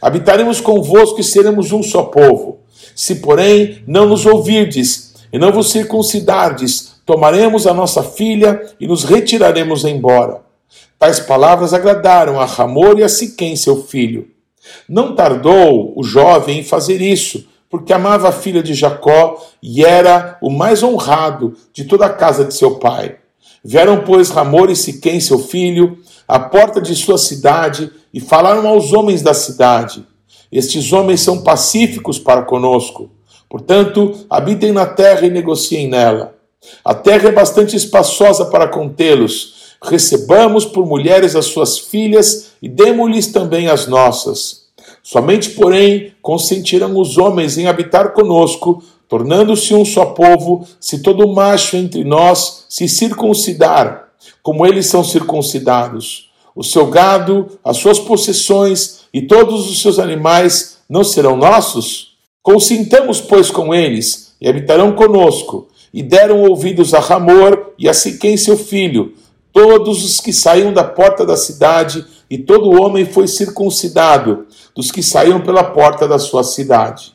Habitaremos 0.00 0.58
convosco 0.58 1.20
e 1.20 1.24
seremos 1.24 1.70
um 1.70 1.82
só 1.82 2.04
povo. 2.04 2.60
Se, 2.96 3.16
porém, 3.16 3.84
não 3.86 4.06
nos 4.06 4.24
ouvirdes 4.24 5.12
e 5.30 5.38
não 5.38 5.52
vos 5.52 5.70
circuncidardes, 5.70 6.94
tomaremos 7.04 7.66
a 7.66 7.74
nossa 7.74 8.02
filha 8.02 8.74
e 8.80 8.86
nos 8.86 9.04
retiraremos 9.04 9.84
embora. 9.84 10.40
Tais 10.98 11.20
palavras 11.20 11.74
agradaram 11.74 12.40
a 12.40 12.46
Ramor 12.46 12.98
e 12.98 13.04
a 13.04 13.08
Siquém, 13.08 13.54
seu 13.54 13.84
filho. 13.84 14.28
Não 14.88 15.14
tardou 15.14 15.92
o 15.94 16.02
jovem 16.02 16.60
em 16.60 16.64
fazer 16.64 17.02
isso, 17.02 17.44
porque 17.70 17.92
amava 17.92 18.28
a 18.28 18.32
filha 18.32 18.62
de 18.62 18.74
Jacó 18.74 19.40
e 19.62 19.84
era 19.84 20.36
o 20.42 20.50
mais 20.50 20.82
honrado 20.82 21.54
de 21.72 21.84
toda 21.84 22.04
a 22.04 22.10
casa 22.10 22.44
de 22.44 22.52
seu 22.52 22.76
pai. 22.76 23.16
Vieram, 23.64 24.02
pois, 24.04 24.30
Ramor 24.30 24.70
e 24.70 24.76
Siquém, 24.76 25.20
seu 25.20 25.38
filho, 25.38 25.98
à 26.26 26.40
porta 26.40 26.80
de 26.80 26.96
sua 26.96 27.16
cidade 27.16 27.90
e 28.12 28.20
falaram 28.20 28.66
aos 28.66 28.92
homens 28.92 29.22
da 29.22 29.32
cidade: 29.32 30.04
Estes 30.50 30.92
homens 30.92 31.20
são 31.20 31.42
pacíficos 31.42 32.18
para 32.18 32.42
conosco. 32.42 33.10
Portanto, 33.48 34.26
habitem 34.28 34.72
na 34.72 34.86
terra 34.86 35.26
e 35.26 35.30
negociem 35.30 35.88
nela. 35.88 36.34
A 36.84 36.94
terra 36.94 37.28
é 37.28 37.32
bastante 37.32 37.76
espaçosa 37.76 38.46
para 38.46 38.68
contê-los. 38.68 39.76
Recebamos 39.82 40.64
por 40.64 40.86
mulheres 40.86 41.34
as 41.34 41.46
suas 41.46 41.78
filhas 41.78 42.52
e 42.60 42.68
demos-lhes 42.68 43.28
também 43.28 43.68
as 43.68 43.86
nossas. 43.86 44.69
Somente, 45.02 45.50
porém, 45.50 46.12
consentirão 46.20 46.98
os 46.98 47.18
homens 47.18 47.56
em 47.58 47.66
habitar 47.66 48.12
conosco, 48.12 48.82
tornando-se 49.08 49.74
um 49.74 49.84
só 49.84 50.06
povo, 50.06 50.66
se 50.78 51.02
todo 51.02 51.26
macho 51.28 51.76
entre 51.76 52.04
nós 52.04 52.64
se 52.68 52.88
circuncidar, 52.88 54.08
como 54.42 54.66
eles 54.66 54.86
são 54.86 55.02
circuncidados. 55.02 56.30
O 56.54 56.62
seu 56.62 56.86
gado, 56.86 57.58
as 57.64 57.76
suas 57.78 57.98
possessões 57.98 59.00
e 59.12 59.22
todos 59.22 59.70
os 59.70 59.80
seus 59.80 59.98
animais 59.98 60.78
não 60.88 61.02
serão 61.02 61.36
nossos? 61.36 62.16
Consintamos, 62.42 63.20
pois, 63.20 63.50
com 63.50 63.74
eles, 63.74 64.34
e 64.40 64.48
habitarão 64.48 64.92
conosco. 64.92 65.68
E 65.92 66.02
deram 66.02 66.42
ouvidos 66.42 66.94
a 66.94 67.00
Ramor 67.00 67.72
e 67.78 67.88
a 67.88 67.94
Siquém, 67.94 68.36
seu 68.36 68.56
filho, 68.56 69.14
todos 69.52 70.04
os 70.04 70.20
que 70.20 70.32
saíam 70.32 70.72
da 70.72 70.84
porta 70.84 71.26
da 71.26 71.36
cidade, 71.36 72.04
e 72.30 72.38
todo 72.38 72.80
homem 72.80 73.04
foi 73.04 73.26
circuncidado, 73.26 74.46
dos 74.74 74.92
que 74.92 75.02
saíam 75.02 75.40
pela 75.40 75.64
porta 75.64 76.06
da 76.06 76.18
sua 76.18 76.44
cidade. 76.44 77.12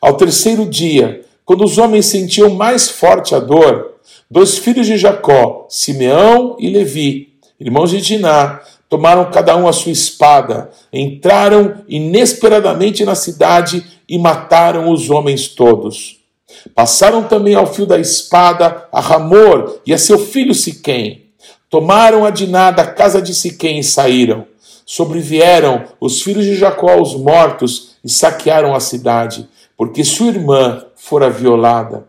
Ao 0.00 0.16
terceiro 0.16 0.64
dia, 0.64 1.24
quando 1.44 1.62
os 1.62 1.76
homens 1.76 2.06
sentiam 2.06 2.48
mais 2.50 2.88
forte 2.88 3.34
a 3.34 3.38
dor, 3.38 3.96
dois 4.30 4.56
filhos 4.56 4.86
de 4.86 4.96
Jacó, 4.96 5.66
Simeão 5.68 6.56
e 6.58 6.70
Levi, 6.70 7.34
irmãos 7.60 7.90
de 7.90 8.00
Diná, 8.00 8.60
tomaram 8.88 9.30
cada 9.30 9.56
um 9.56 9.68
a 9.68 9.72
sua 9.72 9.92
espada, 9.92 10.70
entraram 10.92 11.84
inesperadamente 11.86 13.04
na 13.04 13.14
cidade 13.14 13.84
e 14.08 14.18
mataram 14.18 14.90
os 14.90 15.10
homens 15.10 15.48
todos. 15.48 16.20
Passaram 16.74 17.24
também 17.24 17.54
ao 17.54 17.66
fio 17.66 17.86
da 17.86 17.98
espada 17.98 18.88
a 18.92 19.00
Ramor 19.00 19.80
e 19.86 19.92
a 19.92 19.98
seu 19.98 20.18
filho 20.18 20.54
Siquém. 20.54 21.23
Tomaram 21.74 22.24
a 22.24 22.30
Diná 22.30 22.70
da 22.70 22.86
casa 22.86 23.20
de 23.20 23.34
Siquém 23.34 23.80
e 23.80 23.82
saíram. 23.82 24.46
Sobrevieram 24.86 25.82
os 26.00 26.22
filhos 26.22 26.44
de 26.44 26.54
Jacó 26.54 26.92
aos 26.92 27.16
mortos 27.16 27.96
e 28.04 28.08
saquearam 28.08 28.76
a 28.76 28.78
cidade 28.78 29.48
porque 29.76 30.04
sua 30.04 30.28
irmã 30.28 30.84
fora 30.94 31.28
violada. 31.28 32.06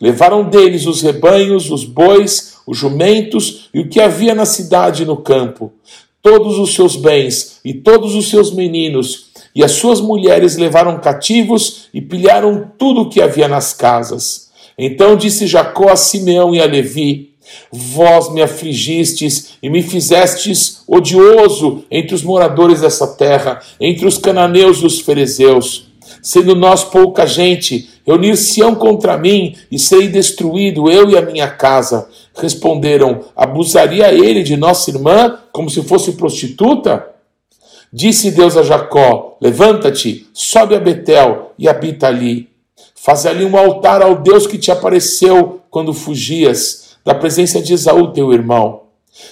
Levaram 0.00 0.48
deles 0.48 0.86
os 0.86 1.02
rebanhos, 1.02 1.68
os 1.68 1.82
bois, 1.82 2.58
os 2.64 2.78
jumentos 2.78 3.68
e 3.74 3.80
o 3.80 3.88
que 3.88 4.00
havia 4.00 4.36
na 4.36 4.46
cidade 4.46 5.02
e 5.02 5.06
no 5.06 5.16
campo, 5.16 5.72
todos 6.22 6.56
os 6.56 6.72
seus 6.72 6.94
bens 6.94 7.58
e 7.64 7.74
todos 7.74 8.14
os 8.14 8.30
seus 8.30 8.52
meninos, 8.52 9.30
e 9.52 9.64
as 9.64 9.72
suas 9.72 10.00
mulheres 10.00 10.56
levaram 10.56 11.00
cativos 11.00 11.88
e 11.92 12.00
pilharam 12.00 12.70
tudo 12.78 13.00
o 13.00 13.10
que 13.10 13.20
havia 13.20 13.48
nas 13.48 13.72
casas. 13.72 14.52
Então 14.78 15.16
disse 15.16 15.48
Jacó 15.48 15.88
a 15.88 15.96
Simeão 15.96 16.54
e 16.54 16.60
a 16.60 16.66
Levi: 16.66 17.28
Vós 17.72 18.32
me 18.32 18.42
afligistes 18.42 19.58
e 19.62 19.68
me 19.68 19.82
fizestes 19.82 20.82
odioso 20.86 21.84
entre 21.90 22.14
os 22.14 22.22
moradores 22.22 22.80
dessa 22.80 23.06
terra, 23.06 23.60
entre 23.80 24.06
os 24.06 24.18
cananeus 24.18 24.78
e 24.78 24.86
os 24.86 25.00
fariseus 25.00 25.88
sendo 26.22 26.54
nós 26.54 26.84
pouca 26.84 27.26
gente, 27.26 27.88
reunir-se-ão 28.06 28.74
contra 28.74 29.16
mim 29.16 29.56
e 29.70 29.78
serei 29.78 30.08
destruído, 30.08 30.90
eu 30.90 31.08
e 31.10 31.16
a 31.16 31.22
minha 31.22 31.48
casa. 31.48 32.08
Responderam: 32.36 33.24
Abusaria 33.36 34.12
ele 34.12 34.42
de 34.42 34.56
nossa 34.56 34.90
irmã 34.90 35.38
como 35.52 35.70
se 35.70 35.82
fosse 35.82 36.12
prostituta? 36.12 37.06
Disse 37.92 38.30
Deus 38.30 38.56
a 38.56 38.62
Jacó: 38.62 39.36
Levanta-te, 39.40 40.26
sobe 40.32 40.74
a 40.74 40.80
Betel 40.80 41.52
e 41.58 41.68
habita 41.68 42.06
ali. 42.06 42.48
Faz 42.94 43.26
ali 43.26 43.44
um 43.44 43.56
altar 43.56 44.02
ao 44.02 44.16
Deus 44.16 44.46
que 44.46 44.58
te 44.58 44.70
apareceu 44.70 45.60
quando 45.70 45.94
fugias 45.94 46.87
da 47.08 47.14
presença 47.14 47.62
de 47.62 47.72
Esaú, 47.72 48.08
teu 48.08 48.34
irmão. 48.34 48.82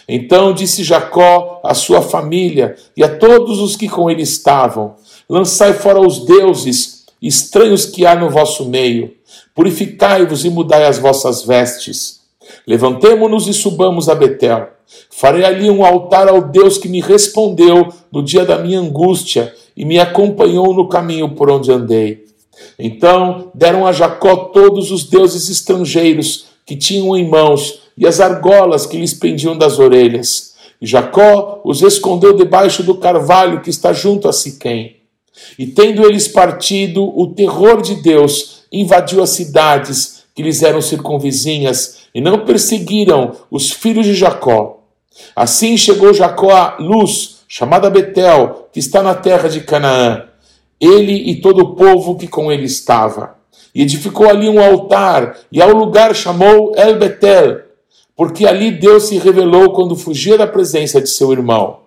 Então 0.08 0.54
disse 0.54 0.82
Jacó 0.82 1.60
à 1.62 1.74
sua 1.74 2.00
família 2.00 2.74
e 2.96 3.04
a 3.04 3.18
todos 3.18 3.60
os 3.60 3.76
que 3.76 3.86
com 3.86 4.10
ele 4.10 4.22
estavam: 4.22 4.94
Lançai 5.28 5.74
fora 5.74 6.00
os 6.00 6.24
deuses 6.24 7.04
estranhos 7.20 7.84
que 7.84 8.06
há 8.06 8.14
no 8.14 8.30
vosso 8.30 8.64
meio. 8.64 9.12
Purificai-vos 9.54 10.46
e 10.46 10.48
mudai 10.48 10.86
as 10.86 10.98
vossas 10.98 11.42
vestes. 11.42 12.20
Levantemo-nos 12.66 13.46
e 13.46 13.52
subamos 13.52 14.08
a 14.08 14.14
Betel. 14.14 14.68
Farei 15.10 15.44
ali 15.44 15.68
um 15.68 15.84
altar 15.84 16.28
ao 16.28 16.40
Deus 16.40 16.78
que 16.78 16.88
me 16.88 17.02
respondeu 17.02 17.92
no 18.10 18.22
dia 18.22 18.46
da 18.46 18.56
minha 18.56 18.80
angústia 18.80 19.54
e 19.76 19.84
me 19.84 19.98
acompanhou 19.98 20.72
no 20.72 20.88
caminho 20.88 21.28
por 21.34 21.50
onde 21.50 21.70
andei. 21.70 22.24
Então 22.78 23.50
deram 23.54 23.86
a 23.86 23.92
Jacó 23.92 24.34
todos 24.34 24.90
os 24.90 25.04
deuses 25.04 25.50
estrangeiros 25.50 26.55
que 26.66 26.76
tinham 26.76 27.16
em 27.16 27.28
mãos 27.28 27.82
e 27.96 28.06
as 28.06 28.20
argolas 28.20 28.84
que 28.84 28.98
lhes 28.98 29.14
pendiam 29.14 29.56
das 29.56 29.78
orelhas. 29.78 30.54
E 30.82 30.86
Jacó 30.86 31.62
os 31.64 31.80
escondeu 31.80 32.36
debaixo 32.36 32.82
do 32.82 32.96
carvalho 32.96 33.62
que 33.62 33.70
está 33.70 33.92
junto 33.92 34.28
a 34.28 34.32
Siquém. 34.32 34.96
E 35.58 35.66
tendo 35.66 36.04
eles 36.04 36.28
partido, 36.28 37.04
o 37.18 37.28
terror 37.28 37.80
de 37.80 37.94
Deus 38.02 38.64
invadiu 38.72 39.22
as 39.22 39.30
cidades 39.30 40.24
que 40.34 40.42
lhes 40.42 40.62
eram 40.62 40.82
circunvizinhas 40.82 41.98
e 42.14 42.20
não 42.20 42.44
perseguiram 42.44 43.32
os 43.50 43.70
filhos 43.70 44.04
de 44.04 44.14
Jacó. 44.14 44.80
Assim 45.34 45.76
chegou 45.76 46.12
Jacó 46.12 46.50
a 46.50 46.76
Luz, 46.78 47.38
chamada 47.48 47.88
Betel, 47.88 48.68
que 48.72 48.78
está 48.78 49.02
na 49.02 49.14
terra 49.14 49.48
de 49.48 49.60
Canaã, 49.60 50.24
ele 50.78 51.30
e 51.30 51.40
todo 51.40 51.60
o 51.60 51.74
povo 51.74 52.16
que 52.16 52.28
com 52.28 52.52
ele 52.52 52.64
estava. 52.64 53.35
E 53.76 53.82
edificou 53.82 54.26
ali 54.26 54.48
um 54.48 54.58
altar, 54.58 55.36
e 55.52 55.60
ao 55.60 55.70
lugar 55.70 56.14
chamou 56.16 56.72
El 56.76 56.98
Betel, 56.98 57.60
porque 58.16 58.46
ali 58.46 58.70
Deus 58.70 59.02
se 59.02 59.18
revelou 59.18 59.74
quando 59.74 59.94
fugia 59.94 60.38
da 60.38 60.46
presença 60.46 60.98
de 60.98 61.10
seu 61.10 61.30
irmão. 61.30 61.80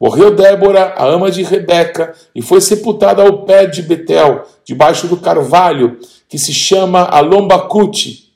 Morreu 0.00 0.34
Débora, 0.34 0.94
a 0.96 1.06
ama 1.06 1.30
de 1.30 1.44
Rebeca, 1.44 2.12
e 2.34 2.42
foi 2.42 2.60
sepultada 2.60 3.22
ao 3.22 3.44
pé 3.44 3.66
de 3.66 3.82
Betel, 3.82 4.42
debaixo 4.64 5.06
do 5.06 5.16
carvalho, 5.16 5.96
que 6.28 6.36
se 6.36 6.52
chama 6.52 7.04
Alombacute. 7.04 8.32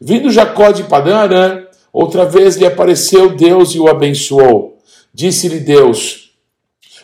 Vindo 0.00 0.30
Jacó 0.30 0.70
de 0.70 0.84
Padã 0.84 1.16
Arã, 1.16 1.64
outra 1.92 2.24
vez 2.24 2.54
lhe 2.54 2.64
apareceu 2.64 3.34
Deus 3.34 3.74
e 3.74 3.80
o 3.80 3.88
abençoou. 3.88 4.78
Disse-lhe 5.12 5.58
Deus: 5.58 6.30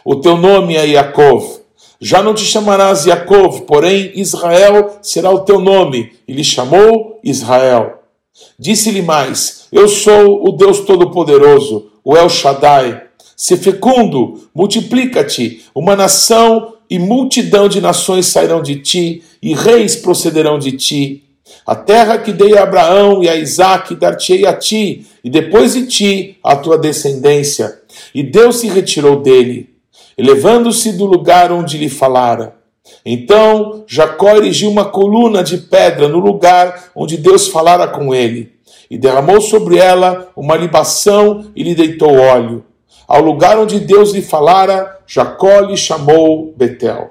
O 0.05 0.15
teu 0.15 0.37
nome 0.37 0.77
é 0.77 0.87
Yaakov. 0.87 1.64
Já 2.05 2.23
não 2.23 2.35
te 2.35 2.45
chamarás 2.45 3.07
Yaakov, 3.07 3.63
porém 3.63 4.13
Israel 4.15 4.99
será 5.01 5.31
o 5.31 5.41
teu 5.41 5.59
nome. 5.59 6.13
E 6.29 6.35
lhe 6.35 6.45
chamou 6.45 7.19
Israel. 7.25 8.03
Disse-lhe 8.59 9.01
mais: 9.01 9.69
Eu 9.73 9.89
sou 9.89 10.47
o 10.47 10.53
Deus 10.53 10.81
Todo-Poderoso, 10.81 11.91
o 12.05 12.15
El 12.15 12.29
Shaddai 12.29 13.05
Se 13.35 13.57
fecundo, 13.57 14.51
multiplica-te, 14.55 15.65
uma 15.75 15.97
nação 15.97 16.75
e 16.91 16.99
multidão 16.99 17.71
de 17.71 17.81
nações 17.81 18.27
sairão 18.27 18.61
de 18.61 18.81
ti, 18.81 19.23
e 19.43 19.55
reis 19.55 19.97
procederão 19.97 20.59
de 20.59 20.73
ti. 20.73 21.25
A 21.67 21.75
terra 21.75 22.19
que 22.19 22.35
dei 22.35 22.55
a 22.59 22.65
Abraão 22.65 23.25
e 23.25 23.31
a 23.31 23.37
Isaque 23.37 23.97
dar-te-ei 23.97 24.45
a 24.45 24.53
ti, 24.53 25.07
e 25.25 25.31
depois 25.31 25.73
de 25.73 25.87
ti 25.87 26.37
a 26.45 26.55
tua 26.55 26.77
descendência. 26.77 27.81
E 28.15 28.23
Deus 28.23 28.57
se 28.57 28.69
retirou 28.69 29.23
dele, 29.23 29.74
elevando-se 30.17 30.93
do 30.93 31.05
lugar 31.05 31.53
onde 31.53 31.79
lhe 31.79 31.89
falara. 31.89 32.57
Então 33.05 33.85
Jacó 33.87 34.37
erigiu 34.37 34.71
uma 34.71 34.85
coluna 34.85 35.43
de 35.43 35.59
pedra 35.59 36.09
no 36.09 36.19
lugar 36.19 36.91
onde 36.95 37.17
Deus 37.17 37.49
falara 37.49 37.87
com 37.89 38.15
ele, 38.15 38.53
e 38.91 38.99
derramou 38.99 39.41
sobre 39.41 39.79
ela 39.79 40.29
uma 40.37 40.57
libação 40.57 41.47
e 41.57 41.63
lhe 41.63 41.75
deitou 41.75 42.15
óleo. 42.15 42.65
Ao 43.07 43.21
lugar 43.21 43.59
onde 43.59 43.81
Deus 43.81 44.13
lhe 44.13 44.23
falara, 44.23 44.99
Jacó 45.07 45.61
lhe 45.61 45.77
chamou 45.77 46.55
Betel. 46.57 47.11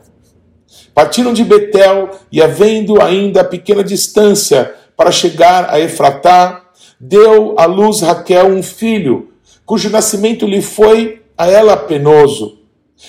Partiram 0.93 1.33
de 1.33 1.43
Betel 1.43 2.10
e, 2.31 2.41
havendo 2.41 3.01
ainda 3.01 3.43
pequena 3.43 3.83
distância 3.83 4.74
para 4.95 5.12
chegar 5.12 5.69
a 5.69 5.79
Efratá, 5.79 6.63
deu 7.00 7.55
à 7.57 7.65
luz 7.65 8.01
Raquel 8.01 8.48
um 8.48 8.62
filho, 8.62 9.29
cujo 9.65 9.89
nascimento 9.89 10.45
lhe 10.45 10.62
foi 10.62 11.22
a 11.38 11.48
ela 11.48 11.75
penoso. 11.75 12.60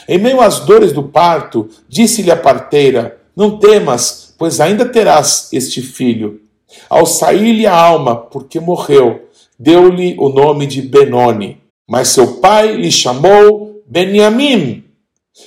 Em 0.09 0.19
meio 0.19 0.41
às 0.41 0.61
dores 0.61 0.93
do 0.93 1.03
parto, 1.03 1.69
disse-lhe 1.88 2.31
a 2.31 2.37
parteira: 2.37 3.19
Não 3.37 3.59
temas, 3.59 4.35
pois 4.38 4.61
ainda 4.61 4.85
terás 4.85 5.49
este 5.53 5.81
filho. 5.81 6.41
Ao 6.88 7.07
sair-lhe 7.07 7.67
a 7.67 7.75
alma, 7.75 8.17
porque 8.17 8.59
morreu, 8.59 9.29
deu-lhe 9.59 10.17
o 10.19 10.29
nome 10.29 10.67
de 10.67 10.83
Benoni. 10.83 11.59
Mas 11.88 12.09
seu 12.09 12.38
pai 12.38 12.75
lhe 12.76 12.91
chamou 12.91 13.83
Beniamim. 13.87 14.85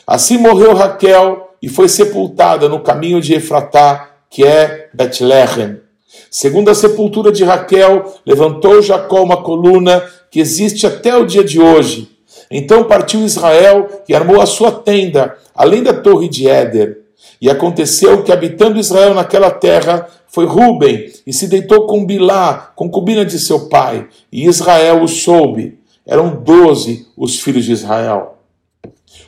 Assim 0.06 0.38
morreu 0.38 0.74
Raquel 0.74 1.50
e 1.62 1.68
foi 1.68 1.90
sepultada 1.90 2.70
no 2.70 2.82
caminho 2.82 3.22
de 3.22 3.34
Efratá, 3.34 4.12
que 4.30 4.44
é 4.44 4.90
Betlehem. 4.94 5.82
Segundo 6.30 6.70
a 6.70 6.76
sepultura 6.76 7.32
de 7.32 7.44
Raquel, 7.44 8.14
levantou 8.26 8.82
Jacó 8.82 9.24
uma 9.24 9.42
coluna 9.42 10.04
que 10.30 10.40
existe 10.40 10.86
até 10.86 11.16
o 11.16 11.26
dia 11.26 11.44
de 11.44 11.60
hoje. 11.60 12.17
Então 12.50 12.84
partiu 12.86 13.26
Israel 13.26 14.04
e 14.08 14.16
armou 14.16 14.42
a 14.42 14.46
sua 14.46 14.72
tenda, 14.72 15.38
além 15.54 15.84
da 15.84 15.94
torre 15.94 16.30
de 16.30 16.48
Éder. 16.48 17.00
E 17.42 17.50
aconteceu 17.50 18.24
que, 18.24 18.32
habitando 18.32 18.80
Israel 18.80 19.14
naquela 19.14 19.52
terra, 19.52 20.08
foi 20.28 20.46
Ruben 20.46 21.12
e 21.26 21.34
se 21.34 21.48
deitou 21.48 21.86
com 21.86 22.06
Bilá, 22.06 22.72
concubina 22.76 23.26
de 23.26 23.40
seu 23.40 23.68
pai, 23.68 24.08
e 24.32 24.46
Israel 24.46 25.04
o 25.04 25.08
soube. 25.08 25.78
Eram 26.06 26.42
doze 26.42 27.08
os 27.18 27.40
filhos 27.40 27.66
de 27.66 27.74
Israel. 27.74 28.38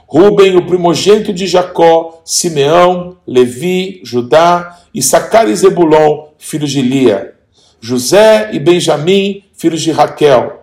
Ruben, 0.07 0.55
o 0.57 0.65
primogênito 0.65 1.31
de 1.31 1.45
Jacó, 1.45 2.21
Simeão, 2.25 3.17
Levi, 3.27 4.01
Judá, 4.03 4.79
Issacar 4.93 5.47
e 5.47 5.55
Zebulon, 5.55 6.29
filhos 6.37 6.71
de 6.71 6.81
Lia. 6.81 7.33
José 7.79 8.49
e 8.51 8.59
Benjamim, 8.59 9.43
filhos 9.53 9.81
de 9.81 9.91
Raquel. 9.91 10.58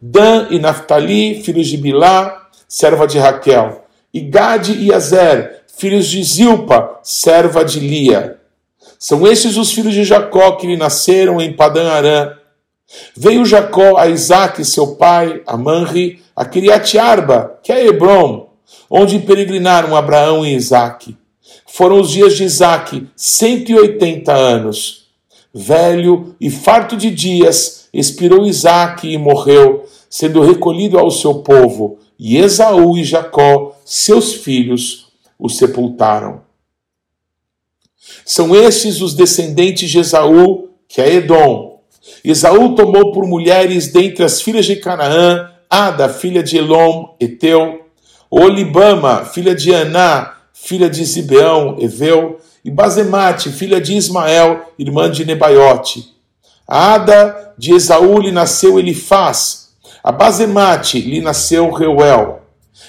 Dan 0.00 0.46
e 0.50 0.58
Naphtali, 0.58 1.42
filhos 1.42 1.68
de 1.68 1.76
Bilá, 1.76 2.48
serva 2.66 3.06
de 3.06 3.18
Raquel. 3.18 3.84
E 4.12 4.20
Gade 4.20 4.72
e 4.72 4.92
Azer, 4.92 5.62
filhos 5.76 6.06
de 6.06 6.22
Zilpa, 6.22 6.98
serva 7.02 7.64
de 7.64 7.80
Lia. 7.80 8.38
São 8.98 9.26
estes 9.26 9.56
os 9.56 9.72
filhos 9.72 9.94
de 9.94 10.04
Jacó 10.04 10.52
que 10.52 10.66
lhe 10.66 10.76
nasceram 10.76 11.40
em 11.40 11.52
Padã 11.52 11.90
Arã. 11.90 12.32
Veio 13.16 13.44
Jacó 13.46 13.96
a 13.96 14.08
Isaac, 14.08 14.64
seu 14.64 14.96
pai, 14.96 15.42
a 15.46 15.56
Manri, 15.56 16.22
a 16.34 16.44
Kiriat 16.44 16.98
Arba, 16.98 17.58
que 17.62 17.72
é 17.72 17.86
Hebron, 17.86 18.50
onde 18.90 19.18
peregrinaram 19.20 19.96
Abraão 19.96 20.44
e 20.44 20.54
Isaac. 20.54 21.16
Foram 21.66 22.00
os 22.00 22.10
dias 22.10 22.36
de 22.36 22.44
Isaac, 22.44 23.06
180 23.14 24.32
anos. 24.32 25.06
Velho 25.54 26.34
e 26.40 26.50
farto 26.50 26.96
de 26.96 27.10
dias, 27.10 27.88
expirou 27.92 28.46
Isaac 28.46 29.08
e 29.08 29.16
morreu, 29.16 29.79
sendo 30.10 30.42
recolhido 30.42 30.98
ao 30.98 31.10
seu 31.10 31.36
povo, 31.36 31.98
e 32.18 32.36
Esaú 32.36 32.98
e 32.98 33.04
Jacó, 33.04 33.76
seus 33.84 34.34
filhos, 34.34 35.06
o 35.38 35.48
sepultaram. 35.48 36.42
São 38.24 38.54
estes 38.54 39.00
os 39.00 39.14
descendentes 39.14 39.88
de 39.88 40.00
Esaú, 40.00 40.68
que 40.88 41.00
é 41.00 41.14
Edom. 41.14 41.80
Esaú 42.24 42.74
tomou 42.74 43.12
por 43.12 43.24
mulheres 43.24 43.88
dentre 43.88 44.24
as 44.24 44.42
filhas 44.42 44.66
de 44.66 44.76
Canaã, 44.76 45.50
Ada, 45.70 46.08
filha 46.08 46.42
de 46.42 46.58
Elom, 46.58 47.14
Eteu, 47.20 47.86
Olibama, 48.28 49.24
filha 49.24 49.54
de 49.54 49.72
Aná, 49.72 50.34
filha 50.52 50.90
de 50.90 51.04
Zibeão, 51.04 51.76
Eveu, 51.78 52.38
e 52.64 52.70
Bazemate, 52.70 53.50
filha 53.50 53.80
de 53.80 53.96
Ismael, 53.96 54.72
irmã 54.78 55.10
de 55.10 55.24
Nebaiote. 55.24 56.14
A 56.66 56.94
Ada 56.94 57.54
de 57.56 57.72
Esaú 57.72 58.18
lhe 58.18 58.32
nasceu 58.32 58.78
Elifaz, 58.78 59.59
a 60.02 60.10
Bazemate 60.10 61.00
lhe 61.00 61.20
nasceu 61.20 61.70
Reuel, 61.70 62.40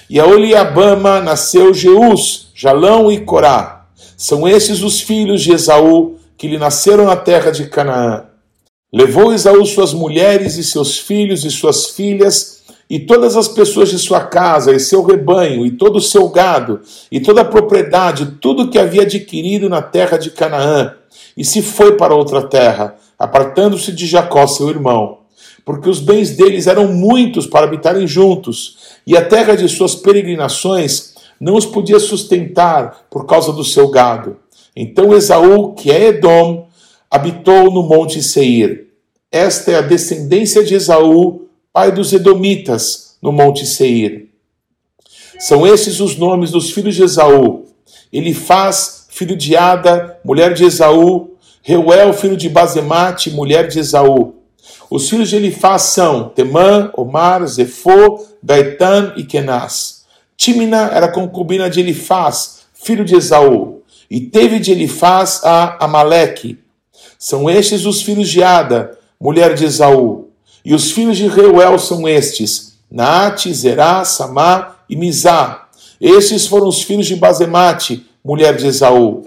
e 0.08 0.18
a 0.18 0.26
Oliabama 0.26 1.20
nasceu 1.20 1.74
Jeus, 1.74 2.50
Jalão 2.54 3.10
e 3.10 3.20
Corá. 3.20 3.86
São 4.16 4.46
esses 4.48 4.82
os 4.82 5.00
filhos 5.00 5.42
de 5.42 5.52
Esaú 5.52 6.16
que 6.36 6.48
lhe 6.48 6.58
nasceram 6.58 7.04
na 7.04 7.16
terra 7.16 7.50
de 7.50 7.68
Canaã. 7.68 8.24
Levou 8.92 9.32
Esaú 9.32 9.64
suas 9.64 9.92
mulheres 9.92 10.56
e 10.56 10.64
seus 10.64 10.98
filhos 10.98 11.44
e 11.44 11.50
suas 11.50 11.86
filhas 11.86 12.62
e 12.92 13.00
todas 13.00 13.38
as 13.38 13.48
pessoas 13.48 13.88
de 13.88 13.98
sua 13.98 14.20
casa, 14.20 14.70
e 14.70 14.78
seu 14.78 15.02
rebanho, 15.02 15.64
e 15.64 15.70
todo 15.70 15.96
o 15.96 16.00
seu 16.00 16.28
gado, 16.28 16.82
e 17.10 17.20
toda 17.20 17.40
a 17.40 17.44
propriedade, 17.44 18.36
tudo 18.38 18.68
que 18.68 18.78
havia 18.78 19.00
adquirido 19.00 19.66
na 19.66 19.80
terra 19.80 20.18
de 20.18 20.30
Canaã, 20.30 20.94
e 21.34 21.42
se 21.42 21.62
foi 21.62 21.96
para 21.96 22.14
outra 22.14 22.42
terra, 22.42 22.94
apartando-se 23.18 23.92
de 23.92 24.06
Jacó, 24.06 24.46
seu 24.46 24.68
irmão, 24.68 25.21
porque 25.64 25.88
os 25.88 26.00
bens 26.00 26.30
deles 26.36 26.66
eram 26.66 26.92
muitos 26.92 27.46
para 27.46 27.66
habitarem 27.66 28.06
juntos, 28.06 28.78
e 29.06 29.16
a 29.16 29.24
terra 29.24 29.54
de 29.54 29.68
suas 29.68 29.94
peregrinações 29.94 31.14
não 31.40 31.54
os 31.54 31.66
podia 31.66 31.98
sustentar 31.98 33.06
por 33.10 33.26
causa 33.26 33.52
do 33.52 33.64
seu 33.64 33.90
gado. 33.90 34.36
Então 34.74 35.14
Esaú, 35.14 35.74
que 35.74 35.90
é 35.90 36.08
Edom, 36.08 36.68
habitou 37.10 37.70
no 37.72 37.82
monte 37.82 38.22
Seir. 38.22 38.88
Esta 39.30 39.72
é 39.72 39.76
a 39.76 39.80
descendência 39.80 40.62
de 40.62 40.74
Esaú, 40.74 41.46
pai 41.72 41.90
dos 41.90 42.12
Edomitas, 42.12 43.16
no 43.22 43.32
Monte 43.32 43.64
Seir. 43.64 44.28
São 45.38 45.66
esses 45.66 46.00
os 46.00 46.16
nomes 46.18 46.50
dos 46.50 46.70
filhos 46.70 46.94
de 46.94 47.02
Esaú: 47.02 47.64
Elifaz, 48.12 49.06
filho 49.08 49.34
de 49.34 49.56
Ada, 49.56 50.20
mulher 50.22 50.52
de 50.52 50.64
Esaú, 50.64 51.30
Reuel, 51.62 52.12
filho 52.12 52.36
de 52.36 52.48
Bazemate, 52.48 53.30
mulher 53.30 53.68
de 53.68 53.78
Esaú. 53.78 54.41
Os 54.90 55.08
filhos 55.08 55.30
de 55.30 55.36
Elifaz 55.36 55.82
são 55.82 56.28
Temã, 56.28 56.90
Omar, 56.96 57.46
Zefô, 57.46 58.26
Gaetan 58.42 59.14
e 59.16 59.24
Kenaz. 59.24 60.04
Timina 60.36 60.90
era 60.92 61.08
concubina 61.08 61.70
de 61.70 61.80
Elifaz, 61.80 62.62
filho 62.74 63.04
de 63.04 63.14
Esaú, 63.14 63.82
e 64.10 64.20
teve 64.20 64.58
de 64.58 64.72
Elifaz 64.72 65.40
a 65.44 65.84
Amaleque. 65.84 66.58
São 67.18 67.48
estes 67.48 67.86
os 67.86 68.02
filhos 68.02 68.28
de 68.28 68.42
Ada, 68.42 68.98
mulher 69.20 69.54
de 69.54 69.64
Esaú. 69.64 70.28
E 70.64 70.74
os 70.74 70.90
filhos 70.90 71.16
de 71.16 71.28
Reuel 71.28 71.78
são 71.78 72.08
estes: 72.08 72.74
Naate, 72.90 73.52
Zerá, 73.54 74.04
Samá 74.04 74.76
e 74.88 74.96
Mizá. 74.96 75.68
Estes 76.00 76.46
foram 76.46 76.66
os 76.66 76.82
filhos 76.82 77.06
de 77.06 77.16
Bazemate, 77.16 78.06
mulher 78.24 78.56
de 78.56 78.66
Esaú. 78.66 79.24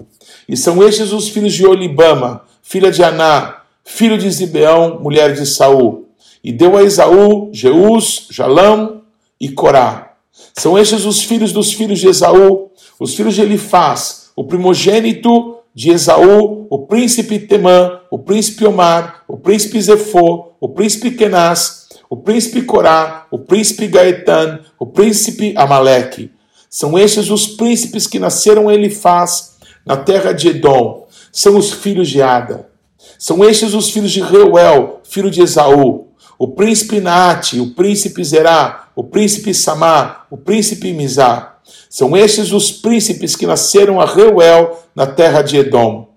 E 0.48 0.56
são 0.56 0.86
estes 0.86 1.12
os 1.12 1.28
filhos 1.28 1.54
de 1.54 1.66
Olibama, 1.66 2.42
filha 2.62 2.90
de 2.90 3.02
Aná, 3.02 3.55
filho 3.86 4.18
de 4.18 4.28
Zibeão, 4.28 4.98
mulher 5.00 5.32
de 5.32 5.46
Saul. 5.46 6.08
E 6.42 6.52
deu 6.52 6.76
a 6.76 6.82
Esaú 6.82 7.50
Jeus, 7.52 8.26
Jalão 8.30 9.02
e 9.40 9.48
Corá. 9.48 10.16
São 10.54 10.76
estes 10.76 11.04
os 11.04 11.22
filhos 11.22 11.52
dos 11.52 11.72
filhos 11.72 12.00
de 12.00 12.08
Esaú, 12.08 12.70
os 12.98 13.14
filhos 13.14 13.34
de 13.34 13.42
Elifaz, 13.42 14.30
o 14.34 14.44
primogênito 14.44 15.58
de 15.72 15.90
Esaú, 15.90 16.66
o 16.68 16.80
príncipe 16.80 17.38
Temã, 17.38 18.00
o 18.10 18.18
príncipe 18.18 18.66
Omar, 18.66 19.22
o 19.28 19.36
príncipe 19.36 19.80
Zefô, 19.80 20.52
o 20.60 20.68
príncipe 20.68 21.12
Kenaz, 21.12 21.88
o 22.10 22.16
príncipe 22.16 22.62
Corá, 22.62 23.26
o 23.30 23.38
príncipe 23.38 23.86
Gaetan, 23.86 24.60
o 24.78 24.86
príncipe 24.86 25.54
Amaleque. 25.56 26.32
São 26.68 26.98
estes 26.98 27.30
os 27.30 27.46
príncipes 27.46 28.06
que 28.06 28.18
nasceram 28.18 28.70
em 28.70 28.74
Elifaz, 28.74 29.56
na 29.84 29.96
terra 29.96 30.32
de 30.32 30.48
Edom. 30.48 31.06
São 31.30 31.56
os 31.56 31.72
filhos 31.72 32.08
de 32.08 32.20
Ada. 32.20 32.75
São 33.18 33.44
estes 33.44 33.74
os 33.74 33.90
filhos 33.90 34.12
de 34.12 34.20
Reuel, 34.20 35.00
filho 35.04 35.30
de 35.30 35.42
Esaú. 35.42 36.08
O 36.38 36.48
príncipe 36.48 37.00
Naate, 37.00 37.58
o 37.60 37.70
príncipe 37.70 38.22
Zerá, 38.22 38.88
o 38.94 39.02
príncipe 39.02 39.54
Samá, 39.54 40.26
o 40.30 40.36
príncipe 40.36 40.92
Mizá. 40.92 41.56
São 41.88 42.16
estes 42.16 42.52
os 42.52 42.70
príncipes 42.70 43.34
que 43.34 43.46
nasceram 43.46 44.00
a 44.00 44.04
Reuel 44.04 44.82
na 44.94 45.06
terra 45.06 45.42
de 45.42 45.56
Edom. 45.56 46.08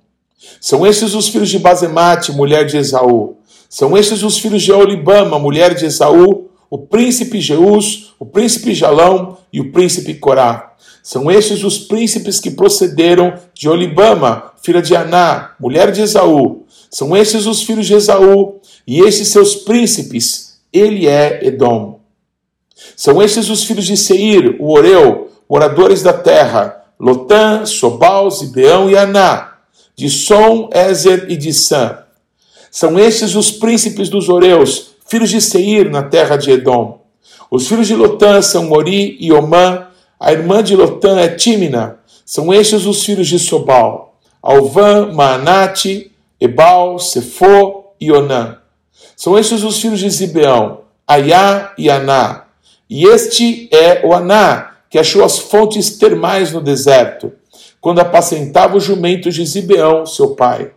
São 0.59 0.85
estes 0.85 1.13
os 1.13 1.29
filhos 1.29 1.49
de 1.49 1.59
Bazemate, 1.59 2.31
mulher 2.31 2.65
de 2.65 2.77
Esaú. 2.77 3.37
São 3.69 3.97
estes 3.97 4.23
os 4.23 4.37
filhos 4.37 4.61
de 4.61 4.71
Olibama, 4.71 5.39
mulher 5.39 5.73
de 5.73 5.85
Esaú, 5.85 6.49
o 6.69 6.77
príncipe 6.77 7.39
Jeus, 7.39 8.13
o 8.19 8.25
príncipe 8.25 8.73
Jalão 8.73 9.37
e 9.51 9.61
o 9.61 9.71
príncipe 9.71 10.15
Corá. 10.15 10.73
São 11.01 11.31
estes 11.31 11.63
os 11.63 11.77
príncipes 11.77 12.39
que 12.39 12.51
procederam 12.51 13.33
de 13.53 13.69
Olibama, 13.69 14.51
filha 14.61 14.81
de 14.81 14.95
Aná, 14.95 15.51
mulher 15.59 15.91
de 15.91 16.01
Esaú. 16.01 16.65
São 16.89 17.15
estes 17.15 17.45
os 17.45 17.61
filhos 17.63 17.85
de 17.85 17.93
Esaú, 17.93 18.59
e 18.85 19.01
estes 19.01 19.27
seus 19.27 19.55
príncipes, 19.55 20.59
ele 20.73 21.07
é 21.07 21.45
Edom. 21.45 21.99
São 22.95 23.21
estes 23.21 23.49
os 23.49 23.63
filhos 23.63 23.85
de 23.85 23.95
Seir, 23.95 24.55
o 24.59 24.71
Oreu, 24.71 25.29
moradores 25.49 26.01
da 26.01 26.13
terra, 26.13 26.83
Lotã, 26.99 27.65
Sobal, 27.65 28.29
Zibeão 28.31 28.89
e 28.89 28.97
Aná, 28.97 29.57
de 29.95 30.09
Som, 30.09 30.69
Ezer 30.73 31.27
e 31.29 31.37
de 31.37 31.53
Sam. 31.53 31.99
São 32.71 32.99
estes 32.99 33.35
os 33.35 33.51
príncipes 33.51 34.09
dos 34.09 34.29
Oreus, 34.29 34.91
filhos 35.07 35.29
de 35.29 35.41
Seir, 35.41 35.89
na 35.89 36.03
terra 36.03 36.37
de 36.37 36.51
Edom. 36.51 37.01
Os 37.49 37.67
filhos 37.67 37.87
de 37.87 37.95
Lotã 37.95 38.41
são 38.41 38.65
Mori 38.65 39.17
e 39.19 39.31
Omã, 39.31 39.87
a 40.19 40.31
irmã 40.31 40.61
de 40.61 40.75
Lotã 40.75 41.19
é 41.19 41.29
Tímina. 41.29 41.99
São 42.25 42.53
estes 42.53 42.85
os 42.85 43.03
filhos 43.03 43.27
de 43.27 43.39
Sobal, 43.39 44.19
Alvã, 44.41 45.11
Maanate, 45.11 46.08
Ebal, 46.39 46.99
Sefô 46.99 47.93
e 47.99 48.11
Onã. 48.11 48.57
São 49.15 49.37
estes 49.37 49.63
os 49.63 49.79
filhos 49.79 49.99
de 49.99 50.09
Zibeão, 50.09 50.81
Aiá 51.07 51.73
e 51.77 51.89
Aná. 51.89 52.45
E 52.89 53.05
este 53.05 53.69
é 53.71 54.05
o 54.05 54.13
Aná, 54.13 54.77
que 54.89 54.97
achou 54.97 55.23
as 55.23 55.37
fontes 55.37 55.97
termais 55.97 56.51
no 56.51 56.61
deserto, 56.61 57.31
quando 57.81 57.99
apacentava 57.99 58.77
os 58.77 58.83
jumentos 58.83 59.35
de 59.35 59.45
Zibeão, 59.45 60.05
seu 60.05 60.35
pai. 60.35 60.71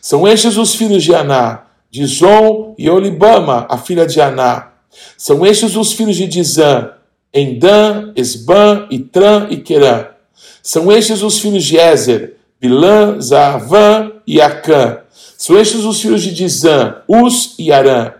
São 0.00 0.26
estes 0.28 0.56
os 0.56 0.74
filhos 0.74 1.02
de 1.02 1.14
Aná, 1.14 1.64
Dizon 1.90 2.74
e 2.78 2.88
Olibama, 2.90 3.66
a 3.68 3.78
filha 3.78 4.06
de 4.06 4.20
Aná. 4.20 4.72
São 5.16 5.44
estes 5.46 5.76
os 5.76 5.92
filhos 5.92 6.16
de 6.16 6.26
Dizã, 6.26 6.92
Endã, 7.32 8.12
Esbã, 8.16 8.86
Itran 8.90 9.46
e 9.50 9.56
Querã. 9.56 10.08
São 10.62 10.90
estes 10.90 11.22
os 11.22 11.38
filhos 11.38 11.64
de 11.64 11.78
Ezer, 11.78 12.36
Bilã, 12.60 13.20
Zaavã 13.20 14.12
e 14.30 14.40
Acã. 14.40 15.00
São 15.36 15.58
estes 15.58 15.84
os 15.84 16.00
filhos 16.00 16.22
de 16.22 16.32
Dizã, 16.32 17.02
Us 17.08 17.56
e 17.58 17.72
Arã. 17.72 18.12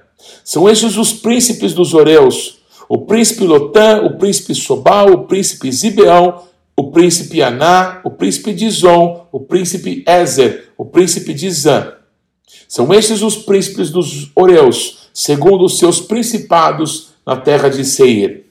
São 0.43 0.69
estes 0.69 0.97
os 0.97 1.13
príncipes 1.13 1.73
dos 1.73 1.95
Oreus, 1.95 2.59
o 2.89 3.03
príncipe 3.03 3.45
Lotã, 3.45 4.03
o 4.03 4.19
príncipe 4.19 4.53
Sobal, 4.53 5.13
o 5.13 5.25
príncipe 5.29 5.71
Zibeão, 5.71 6.43
o 6.77 6.91
príncipe 6.91 7.41
Aná, 7.41 8.01
o 8.03 8.11
príncipe 8.11 8.53
Dizon, 8.53 9.29
o 9.31 9.39
príncipe 9.39 10.05
Ezer, 10.05 10.71
o 10.77 10.85
príncipe 10.85 11.33
Dizã. 11.33 11.93
São 12.67 12.93
estes 12.93 13.23
os 13.23 13.37
príncipes 13.37 13.91
dos 13.91 14.33
Oreus, 14.35 15.11
segundo 15.15 15.65
os 15.65 15.79
seus 15.79 16.01
principados 16.01 17.11
na 17.25 17.37
terra 17.37 17.69
de 17.69 17.85
Seir. 17.85 18.47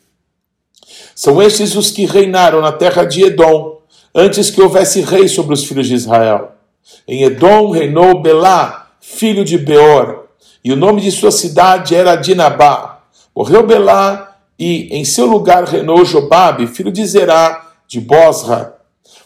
São 1.13 1.41
estes 1.41 1.75
os 1.75 1.91
que 1.91 2.05
reinaram 2.05 2.61
na 2.61 2.71
terra 2.71 3.03
de 3.03 3.21
Edom, 3.21 3.81
antes 4.15 4.49
que 4.49 4.61
houvesse 4.61 5.01
rei 5.01 5.27
sobre 5.27 5.53
os 5.53 5.65
filhos 5.65 5.87
de 5.87 5.95
Israel. 5.95 6.58
Em 7.07 7.23
Edom 7.23 7.71
reinou 7.71 8.21
Belá, 8.21 8.89
filho 9.01 9.43
de 9.43 9.57
Beor, 9.57 10.25
e 10.63 10.71
o 10.71 10.75
nome 10.75 11.01
de 11.01 11.11
sua 11.11 11.31
cidade 11.31 11.95
era 11.95 12.15
Dinabá. 12.15 13.03
Morreu 13.35 13.65
Belá, 13.65 14.37
e 14.59 14.89
em 14.91 15.05
seu 15.05 15.25
lugar 15.25 15.63
reinou 15.63 16.03
Jobabe, 16.03 16.67
filho 16.67 16.91
de 16.91 17.05
Zerá, 17.05 17.71
de 17.87 17.99
Bosra. 18.01 18.75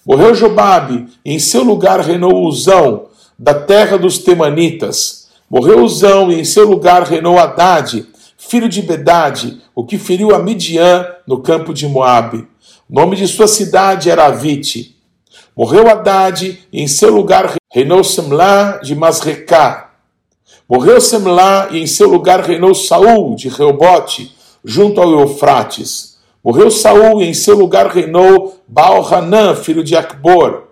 Morreu 0.06 0.36
Jobabe, 0.36 1.08
e 1.26 1.34
em 1.34 1.39
seu 1.39 1.63
lugar 1.63 1.99
reinou 1.99 2.45
Uzão, 2.45 3.08
da 3.38 3.54
terra 3.54 3.97
dos 3.97 4.19
Temanitas. 4.19 5.30
Morreu 5.49 5.84
Uzão, 5.84 6.32
e 6.32 6.39
em 6.39 6.45
seu 6.45 6.67
lugar 6.67 7.04
reinou 7.04 7.39
Haddad, 7.39 8.06
filho 8.38 8.69
de 8.69 8.82
Bedade, 8.82 9.62
o 9.73 9.84
que 9.84 9.97
feriu 9.97 10.36
a 10.36 10.39
Midian 10.39 11.06
no 11.26 11.41
campo 11.41 11.73
de 11.73 11.88
Moabe. 11.88 12.47
O 12.89 12.93
nome 12.93 13.15
de 13.15 13.28
sua 13.28 13.47
cidade 13.47 14.10
era 14.10 14.26
Avite. 14.26 14.95
Morreu 15.56 15.88
Haddad, 15.88 16.60
e 16.72 16.82
em 16.82 16.88
seu 16.88 17.13
lugar 17.13 17.54
reinou 17.72 18.04
Semlá 18.04 18.80
de 18.82 18.96
Masrecá. 18.96 19.92
Morreu 20.68 21.00
Semlá, 21.00 21.68
e 21.70 21.80
em 21.80 21.86
seu 21.86 22.10
lugar 22.10 22.42
reinou 22.42 22.74
Saul 22.74 23.36
de 23.36 23.50
Reobote, 23.50 24.36
junto 24.66 25.00
ao 25.00 25.12
Eufrates. 25.12 26.18
Morreu 26.44 26.72
Saul, 26.72 27.22
e 27.22 27.28
em 27.28 27.36
seu 27.36 27.56
lugar 27.56 27.88
reinou 27.88 28.60
Baal-Hanã, 28.68 29.56
filho 29.56 29.84
de 29.84 29.96
Acbor. 29.96 30.63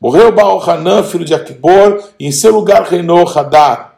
Morreu 0.00 0.32
Baal-Hanã, 0.32 1.04
filho 1.04 1.24
de 1.24 1.32
Acbor, 1.32 2.02
e 2.18 2.26
em 2.26 2.32
seu 2.32 2.52
lugar 2.52 2.82
reinou 2.82 3.28
Hadar. 3.28 3.94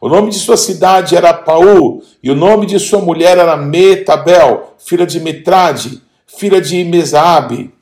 O 0.00 0.08
nome 0.08 0.30
de 0.30 0.38
sua 0.38 0.58
cidade 0.58 1.16
era 1.16 1.32
Paú, 1.32 2.02
e 2.22 2.30
o 2.30 2.34
nome 2.34 2.66
de 2.66 2.78
sua 2.78 3.00
mulher 3.00 3.38
era 3.38 3.56
Metabel, 3.56 4.74
filha 4.78 5.06
de 5.06 5.18
Mitrade, 5.18 6.02
filha 6.26 6.60
de 6.60 6.84
Mesabe. 6.84 7.77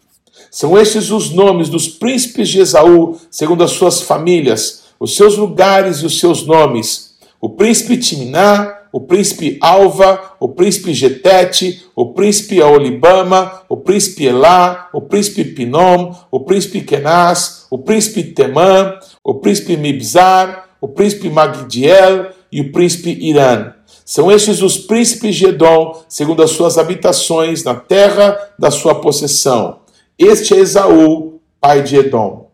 São 0.50 0.76
estes 0.78 1.10
os 1.10 1.30
nomes 1.30 1.68
dos 1.68 1.88
príncipes 1.88 2.48
de 2.48 2.60
Esaú, 2.60 3.18
segundo 3.30 3.62
as 3.62 3.72
suas 3.72 4.00
famílias, 4.00 4.84
os 4.98 5.16
seus 5.16 5.36
lugares 5.36 5.98
e 5.98 6.06
os 6.06 6.18
seus 6.18 6.46
nomes. 6.46 7.14
O 7.40 7.50
príncipe 7.50 7.96
Timná, 7.98 8.76
o 8.92 9.00
príncipe 9.00 9.58
Alva, 9.60 10.36
o 10.40 10.48
príncipe 10.48 10.94
Getete, 10.94 11.84
o 11.94 12.14
príncipe 12.14 12.62
Aolibama, 12.62 13.62
o 13.68 13.76
príncipe 13.76 14.24
Elá, 14.24 14.88
o 14.92 15.02
príncipe 15.02 15.44
Pinom, 15.44 16.14
o 16.30 16.40
príncipe 16.40 16.80
Kenaz, 16.80 17.66
o 17.70 17.76
príncipe 17.76 18.22
Temã, 18.22 18.94
o 19.22 19.34
príncipe 19.34 19.76
Mibzar, 19.76 20.70
o 20.80 20.88
príncipe 20.88 21.28
Magdiel 21.28 22.30
e 22.50 22.60
o 22.62 22.72
príncipe 22.72 23.10
Irã. 23.10 23.74
São 24.04 24.30
estes 24.30 24.62
os 24.62 24.78
príncipes 24.78 25.36
de 25.36 25.46
Edom, 25.46 26.02
segundo 26.08 26.42
as 26.42 26.52
suas 26.52 26.78
habitações 26.78 27.64
na 27.64 27.74
terra 27.74 28.38
da 28.58 28.70
sua 28.70 28.94
possessão. 28.94 29.80
Este 30.18 30.54
é 30.54 30.60
Esaú, 30.60 31.42
pai 31.60 31.82
de 31.82 31.96
Edom. 31.96 32.50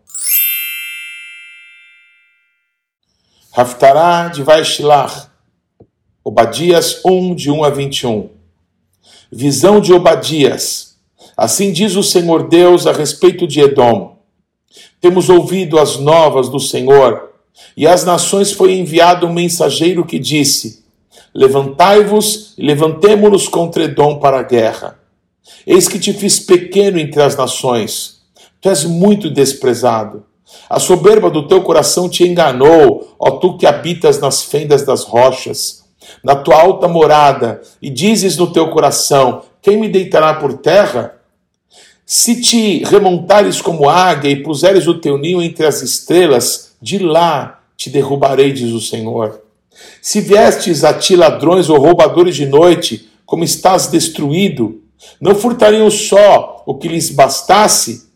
Haftará 3.54 4.26
de 4.26 4.42
Vaishilach, 4.42 5.28
Obadias 6.24 7.00
1, 7.04 7.36
de 7.36 7.52
1 7.52 7.62
a 7.62 7.70
21. 7.70 8.30
Visão 9.30 9.80
de 9.80 9.92
Obadias. 9.92 10.96
Assim 11.36 11.70
diz 11.70 11.94
o 11.94 12.02
Senhor 12.02 12.48
Deus 12.48 12.84
a 12.84 12.92
respeito 12.92 13.46
de 13.46 13.60
Edom. 13.60 14.18
Temos 15.00 15.28
ouvido 15.28 15.78
as 15.78 15.98
novas 15.98 16.48
do 16.48 16.58
Senhor, 16.58 17.30
e 17.76 17.86
às 17.86 18.04
nações 18.04 18.50
foi 18.50 18.72
enviado 18.72 19.24
um 19.24 19.32
mensageiro 19.32 20.04
que 20.04 20.18
disse: 20.18 20.84
Levantai-vos 21.32 22.54
e 22.58 22.66
levantemo-nos 22.66 23.46
contra 23.46 23.84
Edom 23.84 24.18
para 24.18 24.40
a 24.40 24.42
guerra. 24.42 25.01
Eis 25.66 25.88
que 25.88 25.98
te 25.98 26.12
fiz 26.12 26.40
pequeno 26.40 26.98
entre 26.98 27.22
as 27.22 27.36
nações. 27.36 28.22
Tu 28.60 28.68
és 28.68 28.84
muito 28.84 29.30
desprezado. 29.30 30.24
A 30.68 30.78
soberba 30.78 31.30
do 31.30 31.46
teu 31.48 31.62
coração 31.62 32.08
te 32.08 32.24
enganou, 32.24 33.14
ó 33.18 33.32
tu 33.32 33.56
que 33.56 33.66
habitas 33.66 34.20
nas 34.20 34.42
fendas 34.42 34.84
das 34.84 35.04
rochas 35.04 35.82
na 36.22 36.36
tua 36.36 36.60
alta 36.60 36.88
morada, 36.88 37.60
e 37.80 37.90
dizes 37.90 38.36
no 38.36 38.52
teu 38.52 38.68
coração: 38.68 39.42
Quem 39.60 39.76
me 39.76 39.88
deitará 39.88 40.34
por 40.34 40.54
terra? 40.54 41.16
Se 42.04 42.40
te 42.40 42.84
remontares 42.84 43.60
como 43.60 43.88
águia 43.88 44.30
e 44.30 44.42
puseres 44.42 44.86
o 44.86 44.98
teu 44.98 45.16
ninho 45.16 45.42
entre 45.42 45.66
as 45.66 45.82
estrelas, 45.82 46.72
de 46.80 46.98
lá 46.98 47.60
te 47.76 47.88
derrubarei, 47.88 48.52
diz 48.52 48.72
o 48.72 48.80
Senhor. 48.80 49.40
Se 50.00 50.20
viestes 50.20 50.84
a 50.84 50.92
ti 50.92 51.16
ladrões 51.16 51.70
ou 51.70 51.78
roubadores 51.78 52.36
de 52.36 52.44
noite, 52.44 53.08
como 53.24 53.44
estás 53.44 53.86
destruído, 53.86 54.81
não 55.20 55.34
furtariam 55.34 55.90
só 55.90 56.62
o 56.66 56.74
que 56.74 56.88
lhes 56.88 57.10
bastasse? 57.10 58.10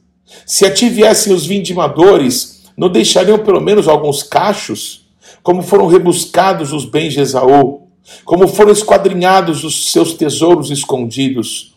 Se 0.45 0.67
a 0.67 0.73
ti 0.73 0.89
viessem 0.89 1.33
os 1.33 1.47
vindimadores, 1.47 2.63
não 2.77 2.89
deixariam 2.89 3.39
pelo 3.39 3.61
menos 3.61 3.89
alguns 3.89 4.23
cachos? 4.23 5.07
Como 5.43 5.63
foram 5.63 5.87
rebuscados 5.87 6.73
os 6.73 6.85
bens 6.85 7.13
de 7.13 7.21
Esaú? 7.21 7.87
como 8.25 8.47
foram 8.49 8.73
esquadrinhados 8.73 9.65
os 9.65 9.93
seus 9.93 10.15
tesouros 10.15 10.71
escondidos. 10.71 11.75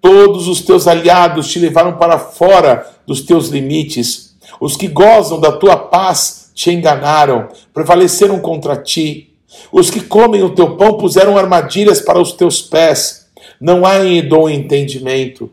Todos 0.00 0.48
os 0.48 0.60
teus 0.60 0.86
aliados 0.86 1.50
te 1.50 1.58
levaram 1.58 1.96
para 1.96 2.18
fora 2.18 2.86
dos 3.06 3.22
teus 3.22 3.48
limites. 3.48 4.36
Os 4.60 4.76
que 4.76 4.88
gozam 4.88 5.40
da 5.40 5.52
tua 5.52 5.76
paz 5.76 6.50
te 6.54 6.70
enganaram, 6.70 7.48
prevaleceram 7.72 8.40
contra 8.40 8.76
ti. 8.76 9.34
Os 9.70 9.90
que 9.90 10.00
comem 10.00 10.42
o 10.42 10.54
teu 10.54 10.76
pão 10.76 10.96
puseram 10.96 11.38
armadilhas 11.38 12.00
para 12.00 12.20
os 12.20 12.32
teus 12.32 12.60
pés. 12.60 13.21
Não 13.62 13.86
há 13.86 14.04
em 14.04 14.18
Edom 14.18 14.48
entendimento. 14.48 15.48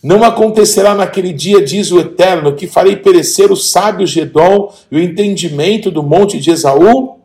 Não 0.00 0.22
acontecerá 0.22 0.94
naquele 0.94 1.32
dia, 1.32 1.60
diz 1.60 1.90
o 1.90 1.98
Eterno, 1.98 2.54
que 2.54 2.68
farei 2.68 2.94
perecer 2.94 3.50
os 3.50 3.72
sábios 3.72 4.10
de 4.10 4.20
Edom 4.20 4.72
e 4.88 4.96
o 4.96 5.02
entendimento 5.02 5.90
do 5.90 6.00
monte 6.00 6.38
de 6.38 6.52
Esaú? 6.52 7.18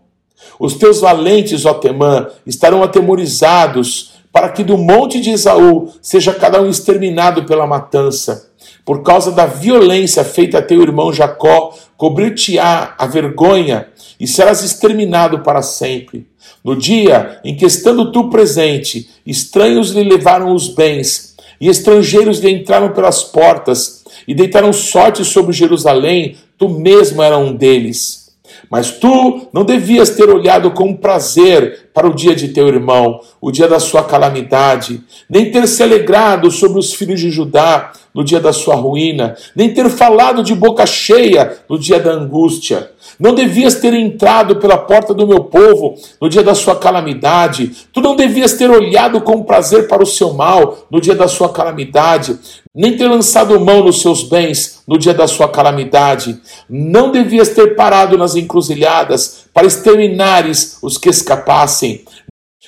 Os 0.59 0.73
teus 0.73 0.99
valentes, 0.99 1.63
ó 1.63 1.75
Temã, 1.75 2.25
estarão 2.43 2.81
atemorizados, 2.81 4.15
para 4.31 4.49
que 4.49 4.63
do 4.63 4.79
monte 4.79 5.21
de 5.21 5.29
Esaú 5.29 5.93
seja 6.01 6.33
cada 6.33 6.59
um 6.59 6.71
exterminado 6.71 7.45
pela 7.45 7.67
matança. 7.67 8.49
Por 8.83 9.03
causa 9.03 9.31
da 9.31 9.45
violência 9.45 10.23
feita 10.23 10.57
a 10.57 10.61
teu 10.61 10.81
irmão 10.81 11.13
Jacó, 11.13 11.71
cobrir-te-á 11.95 12.95
a 12.97 13.05
vergonha 13.05 13.89
e 14.19 14.27
serás 14.27 14.63
exterminado 14.63 15.43
para 15.43 15.61
sempre. 15.61 16.25
No 16.63 16.75
dia 16.75 17.39
em 17.43 17.55
que, 17.55 17.65
estando 17.65 18.12
tu 18.12 18.29
presente, 18.29 19.10
estranhos 19.25 19.91
lhe 19.91 20.03
levaram 20.03 20.53
os 20.53 20.67
bens, 20.67 21.36
e 21.60 21.69
estrangeiros 21.69 22.39
lhe 22.39 22.49
entraram 22.49 22.91
pelas 22.91 23.23
portas, 23.23 24.03
e 24.27 24.34
deitaram 24.34 24.73
sorte 24.73 25.23
sobre 25.23 25.53
Jerusalém, 25.53 26.36
tu 26.58 26.67
mesmo 26.67 27.21
era 27.21 27.38
um 27.38 27.53
deles. 27.53 28.25
Mas 28.69 28.91
tu 28.91 29.47
não 29.53 29.63
devias 29.63 30.12
ter 30.12 30.29
olhado 30.29 30.71
com 30.71 30.95
prazer 30.95 31.89
para 31.93 32.08
o 32.08 32.13
dia 32.13 32.36
de 32.36 32.49
teu 32.49 32.67
irmão, 32.67 33.19
o 33.39 33.51
dia 33.51 33.67
da 33.67 33.79
sua 33.79 34.03
calamidade, 34.03 35.01
nem 35.29 35.51
ter 35.51 35.67
se 35.67 35.84
alegrado 35.84 36.49
sobre 36.49 36.79
os 36.79 36.93
filhos 36.93 37.19
de 37.19 37.29
Judá 37.29 37.91
no 38.13 38.23
dia 38.23 38.39
da 38.39 38.51
sua 38.51 38.75
ruína, 38.75 39.36
nem 39.55 39.73
ter 39.73 39.89
falado 39.89 40.43
de 40.43 40.55
boca 40.55 40.86
cheia 40.86 41.58
no 41.69 41.77
dia 41.77 41.99
da 41.99 42.12
angústia. 42.12 42.91
Não 43.19 43.34
devias 43.34 43.75
ter 43.75 43.93
entrado 43.93 44.58
pela 44.58 44.78
porta 44.78 45.13
do 45.13 45.28
meu 45.28 45.45
povo 45.45 45.95
no 46.19 46.30
dia 46.30 46.43
da 46.43 46.54
sua 46.54 46.75
calamidade. 46.75 47.88
Tu 47.93 48.01
não 48.01 48.15
devias 48.15 48.54
ter 48.54 48.69
olhado 48.69 49.21
com 49.21 49.43
prazer 49.43 49.88
para 49.88 50.04
o 50.04 50.06
seu 50.06 50.34
mal 50.34 50.86
no 50.91 50.99
dia 50.99 51.15
da 51.15 51.28
sua 51.28 51.49
calamidade, 51.49 52.38
nem 52.73 52.97
ter 52.97 53.08
lançado 53.08 53.60
mão 53.60 53.84
nos 53.84 54.01
seus 54.01 54.23
bens 54.23 54.84
no 54.88 54.97
dia 54.97 55.13
da 55.13 55.28
sua 55.28 55.47
calamidade. 55.47 56.39
Não 56.69 57.12
devias 57.12 57.49
ter 57.49 57.75
parado 57.75 58.17
nas 58.17 58.36
encruzilhadas 58.36 59.45
para 59.54 59.67
exterminares 59.67 60.78
os 60.82 60.97
que 60.97 61.10
escapassem, 61.10 62.04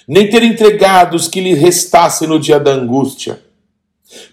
nem 0.07 0.29
ter 0.29 0.43
entregado 0.43 1.15
os 1.15 1.27
que 1.27 1.41
lhe 1.41 1.53
restassem 1.53 2.27
no 2.27 2.39
dia 2.39 2.59
da 2.59 2.71
angústia. 2.71 3.41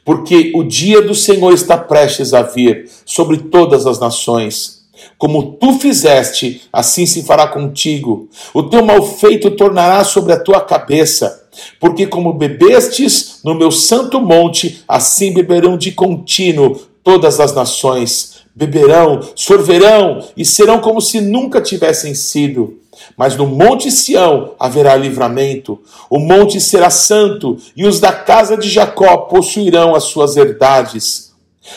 Porque 0.05 0.53
o 0.55 0.63
dia 0.63 1.03
do 1.03 1.17
Senhor 1.17 1.53
está 1.53 1.77
prestes 1.77 2.33
a 2.33 2.43
vir 2.43 2.89
sobre 3.05 3.39
todas 3.39 3.85
as 3.89 3.99
nações 3.99 4.84
como 5.25 5.53
tu 5.53 5.79
fizeste, 5.79 6.69
assim 6.71 7.07
se 7.07 7.23
fará 7.23 7.49
contigo. 7.49 8.29
O 8.53 8.65
teu 8.65 8.85
mal 8.85 9.03
feito 9.03 9.53
tornará 9.53 10.05
sobre 10.05 10.35
a 10.35 10.39
tua 10.39 10.61
cabeça. 10.61 11.49
Porque 11.81 12.07
como 12.07 12.35
bebestes 12.35 13.39
no 13.43 13.55
meu 13.55 13.71
santo 13.71 14.21
monte, 14.21 14.85
assim 14.87 15.33
beberão 15.33 15.79
de 15.79 15.93
contínuo 15.93 16.79
todas 17.03 17.41
as 17.41 17.55
nações. 17.55 18.35
Beberão, 18.55 19.21
sorverão 19.35 20.23
e 20.37 20.45
serão 20.45 20.79
como 20.79 21.01
se 21.01 21.23
nunca 21.23 21.59
tivessem 21.59 22.15
sido. 22.15 22.77
Mas 23.17 23.35
no 23.35 23.47
monte 23.47 23.91
Sião 23.91 24.51
haverá 24.61 24.95
livramento. 24.95 25.81
O 26.11 26.19
monte 26.19 26.61
será 26.61 26.91
santo 26.91 27.57
e 27.75 27.87
os 27.87 27.99
da 27.99 28.13
casa 28.13 28.59
de 28.59 28.69
Jacó 28.69 29.17
possuirão 29.17 29.95
as 29.95 30.05
suas 30.05 30.37
herdades. 30.37 31.24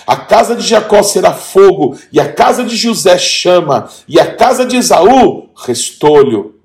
A 0.06 0.16
casa 0.16 0.56
de 0.56 0.68
Jacó 0.68 1.02
será 1.02 1.34
fogo, 1.34 1.98
e 2.12 2.20
a 2.20 2.32
casa 2.32 2.64
de 2.64 2.76
José 2.76 3.18
chama, 3.18 3.90
e 4.08 4.20
a 4.20 4.36
casa 4.36 4.66
de 4.66 4.76
Esaú 4.76 5.50
restolho. 5.56 6.56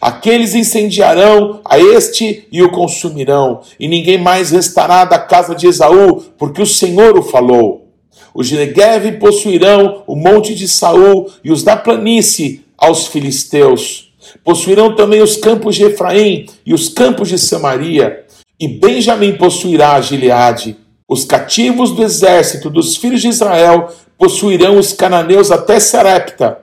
Aqueles 0.00 0.54
incendiarão 0.54 1.60
a 1.64 1.78
este 1.78 2.48
e 2.50 2.62
o 2.62 2.70
consumirão, 2.70 3.60
e 3.78 3.86
ninguém 3.86 4.18
mais 4.18 4.50
restará 4.50 5.04
da 5.04 5.18
casa 5.18 5.54
de 5.54 5.66
Esaú, 5.66 6.22
porque 6.38 6.62
o 6.62 6.66
Senhor 6.66 7.18
o 7.18 7.22
falou. 7.22 7.88
Os 8.34 8.48
de 8.48 8.56
Negev 8.56 9.18
possuirão 9.18 10.02
o 10.06 10.16
monte 10.16 10.54
de 10.54 10.66
Saul 10.66 11.30
e 11.44 11.52
os 11.52 11.62
da 11.62 11.76
planície 11.76 12.64
aos 12.76 13.06
filisteus. 13.06 14.12
Possuirão 14.42 14.96
também 14.96 15.22
os 15.22 15.36
campos 15.36 15.76
de 15.76 15.84
Efraim 15.84 16.46
e 16.66 16.74
os 16.74 16.88
campos 16.88 17.28
de 17.28 17.38
Samaria, 17.38 18.24
e 18.58 18.66
Benjamim 18.66 19.36
possuirá 19.36 19.94
a 19.94 20.00
Gileade. 20.00 20.76
Os 21.08 21.24
cativos 21.24 21.92
do 21.92 22.02
exército 22.02 22.70
dos 22.70 22.96
filhos 22.96 23.20
de 23.20 23.28
Israel 23.28 23.92
possuirão 24.16 24.78
os 24.78 24.92
cananeus 24.92 25.50
até 25.50 25.78
Sarepta, 25.78 26.60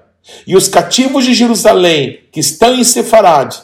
e 0.48 0.56
os 0.56 0.68
cativos 0.68 1.26
de 1.26 1.34
Jerusalém, 1.34 2.22
que 2.32 2.40
estão 2.40 2.74
em 2.74 2.84
Sefarade, 2.84 3.60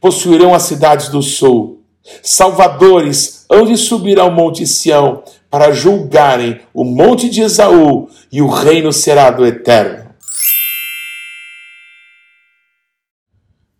possuirão 0.00 0.54
as 0.54 0.64
cidades 0.64 1.08
do 1.08 1.22
sul. 1.22 1.82
Salvadores 2.22 3.46
hão 3.50 3.66
de 3.66 3.76
subir 3.76 4.18
ao 4.18 4.30
monte 4.30 4.66
Sião 4.66 5.22
para 5.50 5.72
julgarem 5.72 6.60
o 6.74 6.84
monte 6.84 7.30
de 7.30 7.40
Esaú, 7.40 8.08
e 8.30 8.42
o 8.42 8.48
reino 8.48 8.92
será 8.92 9.30
do 9.30 9.46
Eterno. 9.46 10.10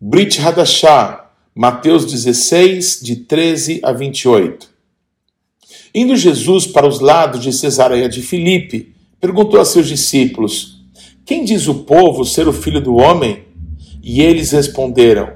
Brit 0.00 0.40
Hadashah, 0.40 1.26
Mateus 1.54 2.06
16, 2.06 3.00
de 3.02 3.16
13 3.16 3.80
a 3.82 3.92
28. 3.92 4.77
Indo 5.98 6.14
Jesus 6.14 6.64
para 6.64 6.86
os 6.86 7.00
lados 7.00 7.42
de 7.42 7.52
Cesareia 7.52 8.08
de 8.08 8.22
Filipe, 8.22 8.94
perguntou 9.20 9.58
a 9.58 9.64
seus 9.64 9.88
discípulos: 9.88 10.84
Quem 11.26 11.44
diz 11.44 11.66
o 11.66 11.74
povo 11.74 12.24
ser 12.24 12.46
o 12.46 12.52
filho 12.52 12.80
do 12.80 12.94
homem? 12.94 13.42
E 14.00 14.22
eles 14.22 14.52
responderam: 14.52 15.32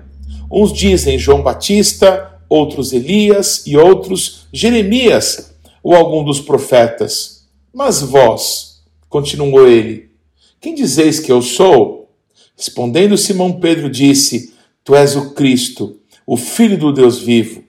Uns 0.48 0.72
dizem 0.72 1.18
João 1.18 1.42
Batista, 1.42 2.38
outros 2.48 2.92
Elias 2.92 3.66
e 3.66 3.76
outros 3.76 4.46
Jeremias 4.52 5.52
ou 5.82 5.96
algum 5.96 6.22
dos 6.22 6.40
profetas. 6.40 7.48
Mas 7.74 8.00
vós, 8.00 8.84
continuou 9.08 9.66
ele, 9.66 10.10
quem 10.60 10.76
dizeis 10.76 11.18
que 11.18 11.32
eu 11.32 11.42
sou? 11.42 12.08
Respondendo 12.56 13.18
Simão 13.18 13.54
Pedro 13.54 13.90
disse: 13.90 14.54
Tu 14.84 14.94
és 14.94 15.16
o 15.16 15.34
Cristo, 15.34 15.96
o 16.24 16.36
Filho 16.36 16.78
do 16.78 16.92
Deus 16.92 17.18
vivo. 17.18 17.64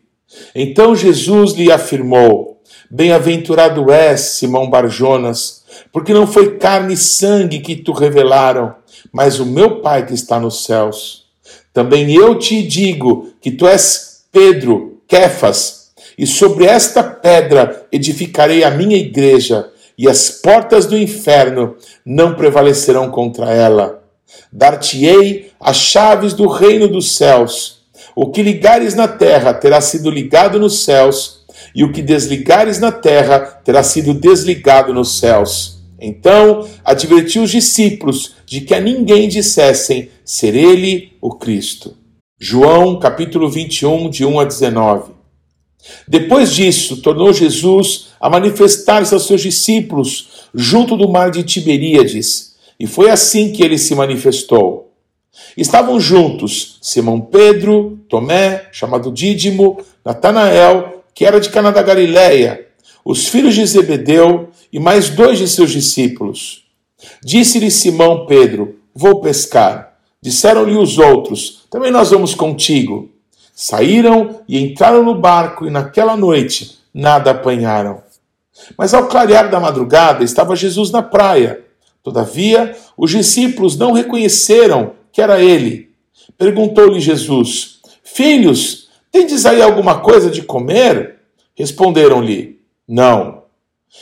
Então 0.54 0.96
Jesus 0.96 1.54
lhe 1.54 1.72
afirmou: 1.72 2.53
Bem-aventurado 2.96 3.92
és, 3.92 4.22
Simão 4.22 4.70
Barjonas, 4.70 5.64
porque 5.92 6.14
não 6.14 6.28
foi 6.28 6.58
carne 6.58 6.94
e 6.94 6.98
sangue 6.98 7.58
que 7.58 7.76
tu 7.76 7.92
revelaram, 7.92 8.76
mas 9.12 9.40
o 9.40 9.48
meu 9.48 9.82
Pai 9.82 10.06
que 10.06 10.14
está 10.14 10.40
nos 10.40 10.64
céus. 10.64 11.26
Também 11.74 12.14
eu 12.14 12.38
te 12.38 12.62
digo 12.62 13.34
que 13.42 13.50
tu 13.50 13.66
és 13.68 14.26
Pedro, 14.32 15.02
Kefas, 15.08 15.92
e 16.16 16.28
sobre 16.28 16.66
esta 16.66 17.02
pedra 17.02 17.88
edificarei 17.92 18.64
a 18.64 18.70
minha 18.70 18.96
igreja, 18.96 19.72
e 19.98 20.08
as 20.08 20.30
portas 20.30 20.86
do 20.86 20.96
inferno 20.96 21.76
não 22.06 22.36
prevalecerão 22.36 23.10
contra 23.10 23.52
ela. 23.52 24.04
Dar-te-ei 24.52 25.52
as 25.60 25.78
chaves 25.78 26.36
do 26.36 26.48
reino 26.48 26.88
dos 26.88 27.18
céus. 27.18 27.82
O 28.16 28.30
que 28.30 28.44
ligares 28.44 28.94
na 28.94 29.08
terra 29.08 29.52
terá 29.52 29.82
sido 29.82 30.12
ligado 30.12 30.60
nos 30.60 30.84
céus, 30.84 31.43
e 31.76 31.84
o 31.84 31.92
que 31.92 32.02
desligares 32.02 32.80
na 32.80 32.92
terra 32.92 33.40
terá 33.40 33.84
sido 33.84 34.14
desligado 34.14 34.94
nos 34.94 35.20
céus. 35.20 35.80
Então 36.00 36.68
advertiu 36.84 37.44
os 37.44 37.52
discípulos 37.52 38.36
de 38.46 38.62
que 38.62 38.74
a 38.74 38.80
ninguém 38.82 39.28
dissessem 39.28 40.10
ser 40.26 40.56
ele 40.56 41.14
o 41.22 41.32
Cristo. 41.32 41.96
João 42.40 43.00
capítulo 43.00 43.50
21, 43.50 44.10
de 44.10 44.26
1 44.26 44.40
a 44.40 44.44
19. 44.44 45.14
Depois 46.08 46.54
disso, 46.54 47.02
tornou 47.02 47.32
Jesus 47.34 48.10
a 48.20 48.30
manifestar-se 48.30 49.14
aos 49.14 49.26
seus 49.26 49.42
discípulos 49.42 50.48
junto 50.54 50.96
do 50.96 51.10
mar 51.10 51.32
de 51.32 51.44
Tiberíades, 51.44 52.56
e 52.80 52.86
foi 52.86 53.10
assim 53.10 53.52
que 53.52 53.64
ele 53.64 53.78
se 53.78 53.96
manifestou. 53.96 54.92
Estavam 55.56 56.00
juntos 56.00 56.78
Simão 56.82 57.20
Pedro, 57.20 58.00
Tomé, 58.10 58.68
chamado 58.72 59.12
Dídimo, 59.12 59.80
Natanael 60.06 60.93
que 61.14 61.26
era 61.26 61.40
de 61.40 61.50
Cana 61.50 61.72
da 61.72 61.82
Galileia, 61.82 62.68
os 63.06 63.28
filhos 63.28 63.56
de 63.56 63.66
Zebedeu 63.66 64.50
e 64.72 64.80
mais 64.80 65.10
dois 65.10 65.38
de 65.38 65.48
seus 65.48 65.72
discípulos. 65.72 66.64
Disse-lhe 67.24 67.70
Simão 67.70 68.26
Pedro: 68.26 68.80
Vou 68.94 69.22
pescar. 69.22 69.94
Disseram-lhe 70.22 70.76
os 70.76 70.98
outros: 70.98 71.66
Também 71.70 71.92
nós 71.92 72.12
vamos 72.12 72.34
contigo. 72.34 73.10
Saíram 73.54 74.42
e 74.48 74.58
entraram 74.58 75.04
no 75.04 75.16
barco, 75.16 75.68
e 75.68 75.70
naquela 75.70 76.16
noite 76.16 76.80
nada 76.94 77.32
apanharam. 77.32 78.02
Mas 78.78 78.94
ao 78.94 79.08
clarear 79.08 79.50
da 79.50 79.60
madrugada 79.60 80.24
estava 80.24 80.56
Jesus 80.56 80.92
na 80.92 81.04
praia. 81.04 81.62
Todavia, 82.02 82.76
os 82.98 83.12
discípulos 83.12 83.78
não 83.78 83.92
reconheceram 83.92 84.94
que 85.12 85.22
era 85.22 85.42
ele. 85.42 85.92
Perguntou-lhe 86.38 87.00
Jesus: 87.00 87.80
Filhos, 88.04 88.83
Tendes 89.14 89.46
aí 89.46 89.62
alguma 89.62 90.00
coisa 90.00 90.28
de 90.32 90.42
comer? 90.42 91.20
Responderam-lhe: 91.54 92.60
Não. 92.88 93.44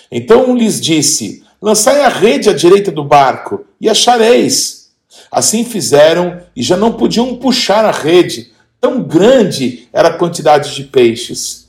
Então 0.10 0.50
um 0.50 0.56
lhes 0.56 0.80
disse: 0.80 1.44
Lançai 1.62 2.02
a 2.06 2.08
rede 2.08 2.50
à 2.50 2.54
direita 2.54 2.90
do 2.90 3.04
barco 3.04 3.66
e 3.80 3.90
achareis. 3.90 4.90
Assim 5.30 5.66
fizeram 5.66 6.42
e 6.56 6.64
já 6.64 6.78
não 6.78 6.94
podiam 6.94 7.36
puxar 7.36 7.84
a 7.84 7.92
rede, 7.92 8.54
tão 8.80 9.04
grande 9.04 9.90
era 9.92 10.08
a 10.08 10.18
quantidade 10.18 10.74
de 10.74 10.86
peixes. 10.86 11.68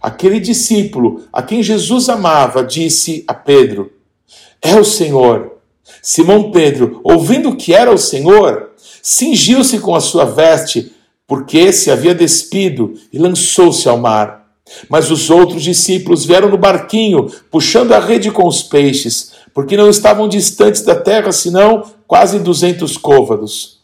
Aquele 0.00 0.38
discípulo 0.38 1.24
a 1.32 1.42
quem 1.42 1.62
Jesus 1.62 2.10
amava 2.10 2.62
disse 2.62 3.24
a 3.26 3.32
Pedro: 3.32 3.90
É 4.60 4.78
o 4.78 4.84
Senhor. 4.84 5.52
Simão 6.02 6.50
Pedro, 6.50 7.00
ouvindo 7.02 7.56
que 7.56 7.72
era 7.72 7.90
o 7.90 7.96
Senhor, 7.96 8.72
cingiu-se 9.02 9.78
com 9.78 9.94
a 9.94 10.00
sua 10.00 10.26
veste 10.26 10.91
porque 11.32 11.72
se 11.72 11.90
havia 11.90 12.14
despido 12.14 12.92
e 13.10 13.16
lançou-se 13.16 13.88
ao 13.88 13.96
mar. 13.96 14.48
Mas 14.86 15.10
os 15.10 15.30
outros 15.30 15.62
discípulos 15.62 16.26
vieram 16.26 16.50
no 16.50 16.58
barquinho, 16.58 17.26
puxando 17.50 17.92
a 17.92 17.98
rede 17.98 18.30
com 18.30 18.46
os 18.46 18.62
peixes, 18.62 19.32
porque 19.54 19.74
não 19.74 19.88
estavam 19.88 20.28
distantes 20.28 20.82
da 20.82 20.94
terra, 20.94 21.32
senão 21.32 21.84
quase 22.06 22.38
duzentos 22.38 22.98
côvados. 22.98 23.78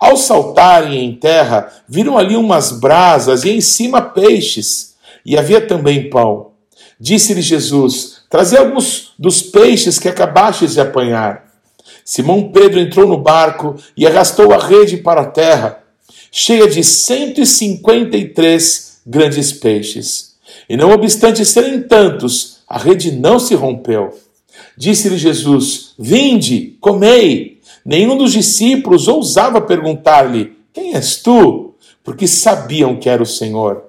Ao 0.00 0.16
saltarem 0.16 1.04
em 1.04 1.14
terra, 1.14 1.72
viram 1.88 2.18
ali 2.18 2.34
umas 2.34 2.72
brasas 2.72 3.44
e 3.44 3.50
em 3.50 3.60
cima 3.60 4.02
peixes, 4.02 4.96
e 5.24 5.38
havia 5.38 5.60
também 5.60 6.10
pão. 6.10 6.48
Disse-lhe 6.98 7.42
Jesus: 7.42 8.22
Trazei 8.28 8.58
alguns 8.58 9.12
dos 9.16 9.40
peixes 9.40 10.00
que 10.00 10.08
acabastes 10.08 10.72
de 10.72 10.80
apanhar. 10.80 11.44
Simão 12.04 12.50
Pedro 12.50 12.80
entrou 12.80 13.06
no 13.06 13.18
barco 13.18 13.76
e 13.96 14.04
arrastou 14.04 14.52
a 14.52 14.58
rede 14.58 14.96
para 14.96 15.20
a 15.20 15.26
terra 15.26 15.84
cheia 16.30 16.68
de 16.68 16.84
153 16.84 19.00
grandes 19.06 19.52
peixes. 19.52 20.36
E 20.68 20.76
não 20.76 20.92
obstante 20.92 21.44
serem 21.44 21.82
tantos, 21.82 22.58
a 22.68 22.78
rede 22.78 23.12
não 23.12 23.38
se 23.38 23.54
rompeu. 23.54 24.18
Disse-lhe 24.76 25.16
Jesus: 25.16 25.94
Vinde, 25.98 26.76
comei. 26.80 27.58
Nenhum 27.84 28.18
dos 28.18 28.32
discípulos 28.32 29.08
ousava 29.08 29.60
perguntar-lhe: 29.60 30.52
Quem 30.72 30.94
és 30.94 31.16
tu? 31.16 31.74
Porque 32.04 32.26
sabiam 32.26 32.96
que 32.96 33.08
era 33.08 33.22
o 33.22 33.26
Senhor. 33.26 33.84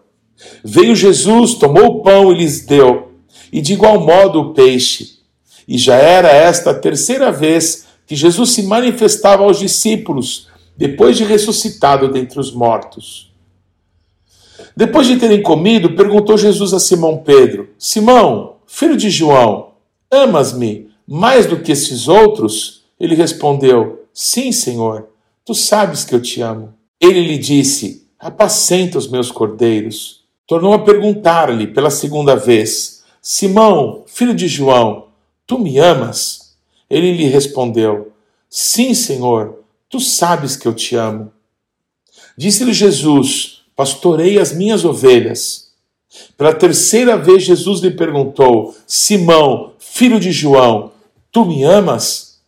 Veio 0.63 0.95
Jesus, 0.95 1.55
tomou 1.55 1.85
o 1.85 2.01
pão 2.01 2.31
e 2.31 2.37
lhes 2.37 2.65
deu, 2.65 3.11
e 3.51 3.61
de 3.61 3.73
igual 3.73 3.99
modo 3.99 4.39
o 4.39 4.53
peixe. 4.53 5.19
E 5.67 5.77
já 5.77 5.95
era 5.95 6.29
esta 6.29 6.71
a 6.71 6.73
terceira 6.73 7.31
vez 7.31 7.85
que 8.07 8.15
Jesus 8.15 8.51
se 8.51 8.63
manifestava 8.63 9.43
aos 9.43 9.59
discípulos, 9.59 10.47
depois 10.79 11.17
de 11.17 11.25
ressuscitado 11.25 12.09
dentre 12.09 12.39
os 12.39 12.53
mortos. 12.53 13.33
Depois 14.77 15.07
de 15.07 15.17
terem 15.17 15.43
comido, 15.43 15.93
perguntou 15.93 16.37
Jesus 16.37 16.73
a 16.73 16.79
Simão 16.79 17.17
Pedro: 17.17 17.71
Simão, 17.77 18.55
filho 18.65 18.95
de 18.95 19.09
João, 19.09 19.71
amas-me 20.09 20.89
mais 21.05 21.45
do 21.45 21.59
que 21.59 21.73
esses 21.73 22.07
outros? 22.07 22.85
Ele 22.97 23.13
respondeu: 23.13 24.05
Sim, 24.13 24.53
Senhor, 24.53 25.09
tu 25.43 25.53
sabes 25.53 26.05
que 26.05 26.15
eu 26.15 26.21
te 26.21 26.39
amo. 26.39 26.73
Ele 26.97 27.27
lhe 27.27 27.37
disse: 27.37 28.07
Apacenta 28.17 28.97
os 28.97 29.09
meus 29.09 29.29
cordeiros. 29.29 30.23
Tornou 30.47 30.71
a 30.71 30.79
perguntar-lhe 30.79 31.67
pela 31.67 31.89
segunda 31.89 32.37
vez: 32.37 33.03
Simão, 33.21 34.05
filho 34.07 34.33
de 34.33 34.47
João, 34.47 35.07
tu 35.45 35.59
me 35.59 35.77
amas? 35.77 36.55
Ele 36.89 37.11
lhe 37.11 37.25
respondeu: 37.25 38.13
Sim, 38.49 38.93
Senhor, 38.93 39.58
tu 39.89 39.99
sabes 39.99 40.55
que 40.55 40.67
eu 40.67 40.73
te 40.73 40.95
amo. 40.95 41.31
Disse-lhe 42.37 42.73
Jesus: 42.73 43.63
Pastorei 43.75 44.37
as 44.37 44.53
minhas 44.53 44.85
ovelhas. 44.85 45.69
Pela 46.37 46.53
terceira 46.53 47.17
vez, 47.17 47.43
Jesus 47.43 47.81
lhe 47.81 47.91
perguntou: 47.91 48.75
Simão, 48.87 49.73
filho 49.79 50.19
de 50.19 50.31
João, 50.31 50.91
tu 51.31 51.45
me 51.45 51.63
amas? 51.63 52.39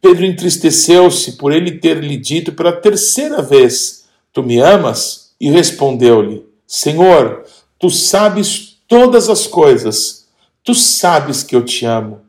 Pedro 0.00 0.24
entristeceu-se 0.24 1.32
por 1.32 1.52
ele 1.52 1.78
ter 1.78 2.02
lhe 2.02 2.16
dito 2.16 2.52
pela 2.52 2.72
terceira 2.72 3.42
vez: 3.42 4.04
Tu 4.32 4.42
me 4.42 4.58
amas? 4.58 5.32
E 5.40 5.50
respondeu-lhe: 5.50 6.44
Senhor, 6.66 7.44
tu 7.78 7.90
sabes 7.90 8.78
todas 8.86 9.28
as 9.28 9.46
coisas, 9.46 10.26
tu 10.62 10.74
sabes 10.74 11.42
que 11.42 11.56
eu 11.56 11.64
te 11.64 11.86
amo. 11.86 12.20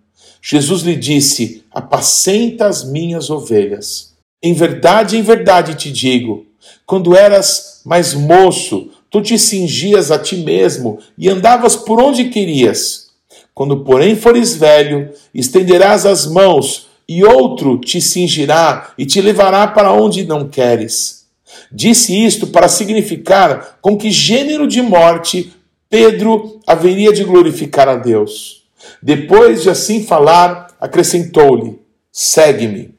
Jesus 0.41 0.81
lhe 0.83 0.95
disse: 0.95 1.63
Apacenta 1.71 2.67
as 2.67 2.83
minhas 2.83 3.29
ovelhas. 3.29 4.08
Em 4.41 4.53
verdade, 4.53 5.17
em 5.17 5.21
verdade 5.21 5.75
te 5.75 5.91
digo: 5.91 6.45
quando 6.85 7.15
eras 7.15 7.81
mais 7.85 8.13
moço, 8.13 8.89
tu 9.09 9.21
te 9.21 9.37
cingias 9.37 10.11
a 10.11 10.19
ti 10.19 10.37
mesmo 10.37 10.99
e 11.17 11.29
andavas 11.29 11.75
por 11.75 12.01
onde 12.01 12.29
querias. 12.29 13.09
Quando, 13.53 13.83
porém, 13.83 14.15
fores 14.15 14.55
velho, 14.55 15.11
estenderás 15.33 16.05
as 16.05 16.25
mãos 16.25 16.87
e 17.07 17.23
outro 17.23 17.77
te 17.77 17.99
cingirá 17.99 18.93
e 18.97 19.05
te 19.05 19.19
levará 19.19 19.67
para 19.67 19.91
onde 19.91 20.23
não 20.23 20.47
queres. 20.47 21.25
Disse 21.71 22.15
isto 22.15 22.47
para 22.47 22.67
significar 22.67 23.79
com 23.81 23.97
que 23.97 24.11
gênero 24.11 24.67
de 24.67 24.81
morte 24.81 25.51
Pedro 25.89 26.59
haveria 26.65 27.11
de 27.11 27.23
glorificar 27.23 27.89
a 27.89 27.95
Deus. 27.95 28.63
Depois 29.01 29.63
de 29.63 29.69
assim 29.69 30.05
falar, 30.05 30.67
acrescentou-lhe: 30.79 31.79
Segue-me. 32.11 32.98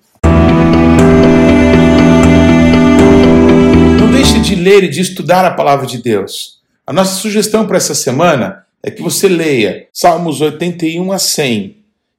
De 4.41 4.55
ler 4.55 4.85
e 4.85 4.89
de 4.89 5.01
estudar 5.01 5.45
a 5.45 5.53
palavra 5.53 5.87
de 5.87 6.03
Deus. 6.03 6.61
A 6.87 6.93
nossa 6.93 7.21
sugestão 7.21 7.67
para 7.67 7.77
essa 7.77 7.95
semana 7.95 8.67
é 8.83 8.91
que 8.91 9.03
você 9.03 9.29
leia 9.29 9.87
Salmos 9.93 10.41
81 10.41 11.13
a 11.13 11.19
100 11.19 11.77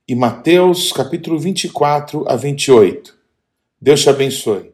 e 0.08 0.16
Mateus 0.16 0.92
capítulo 0.92 1.40
24 1.40 2.26
a 2.28 2.36
28. 2.36 3.16
Deus 3.82 4.02
te 4.02 4.10
abençoe. 4.10 4.72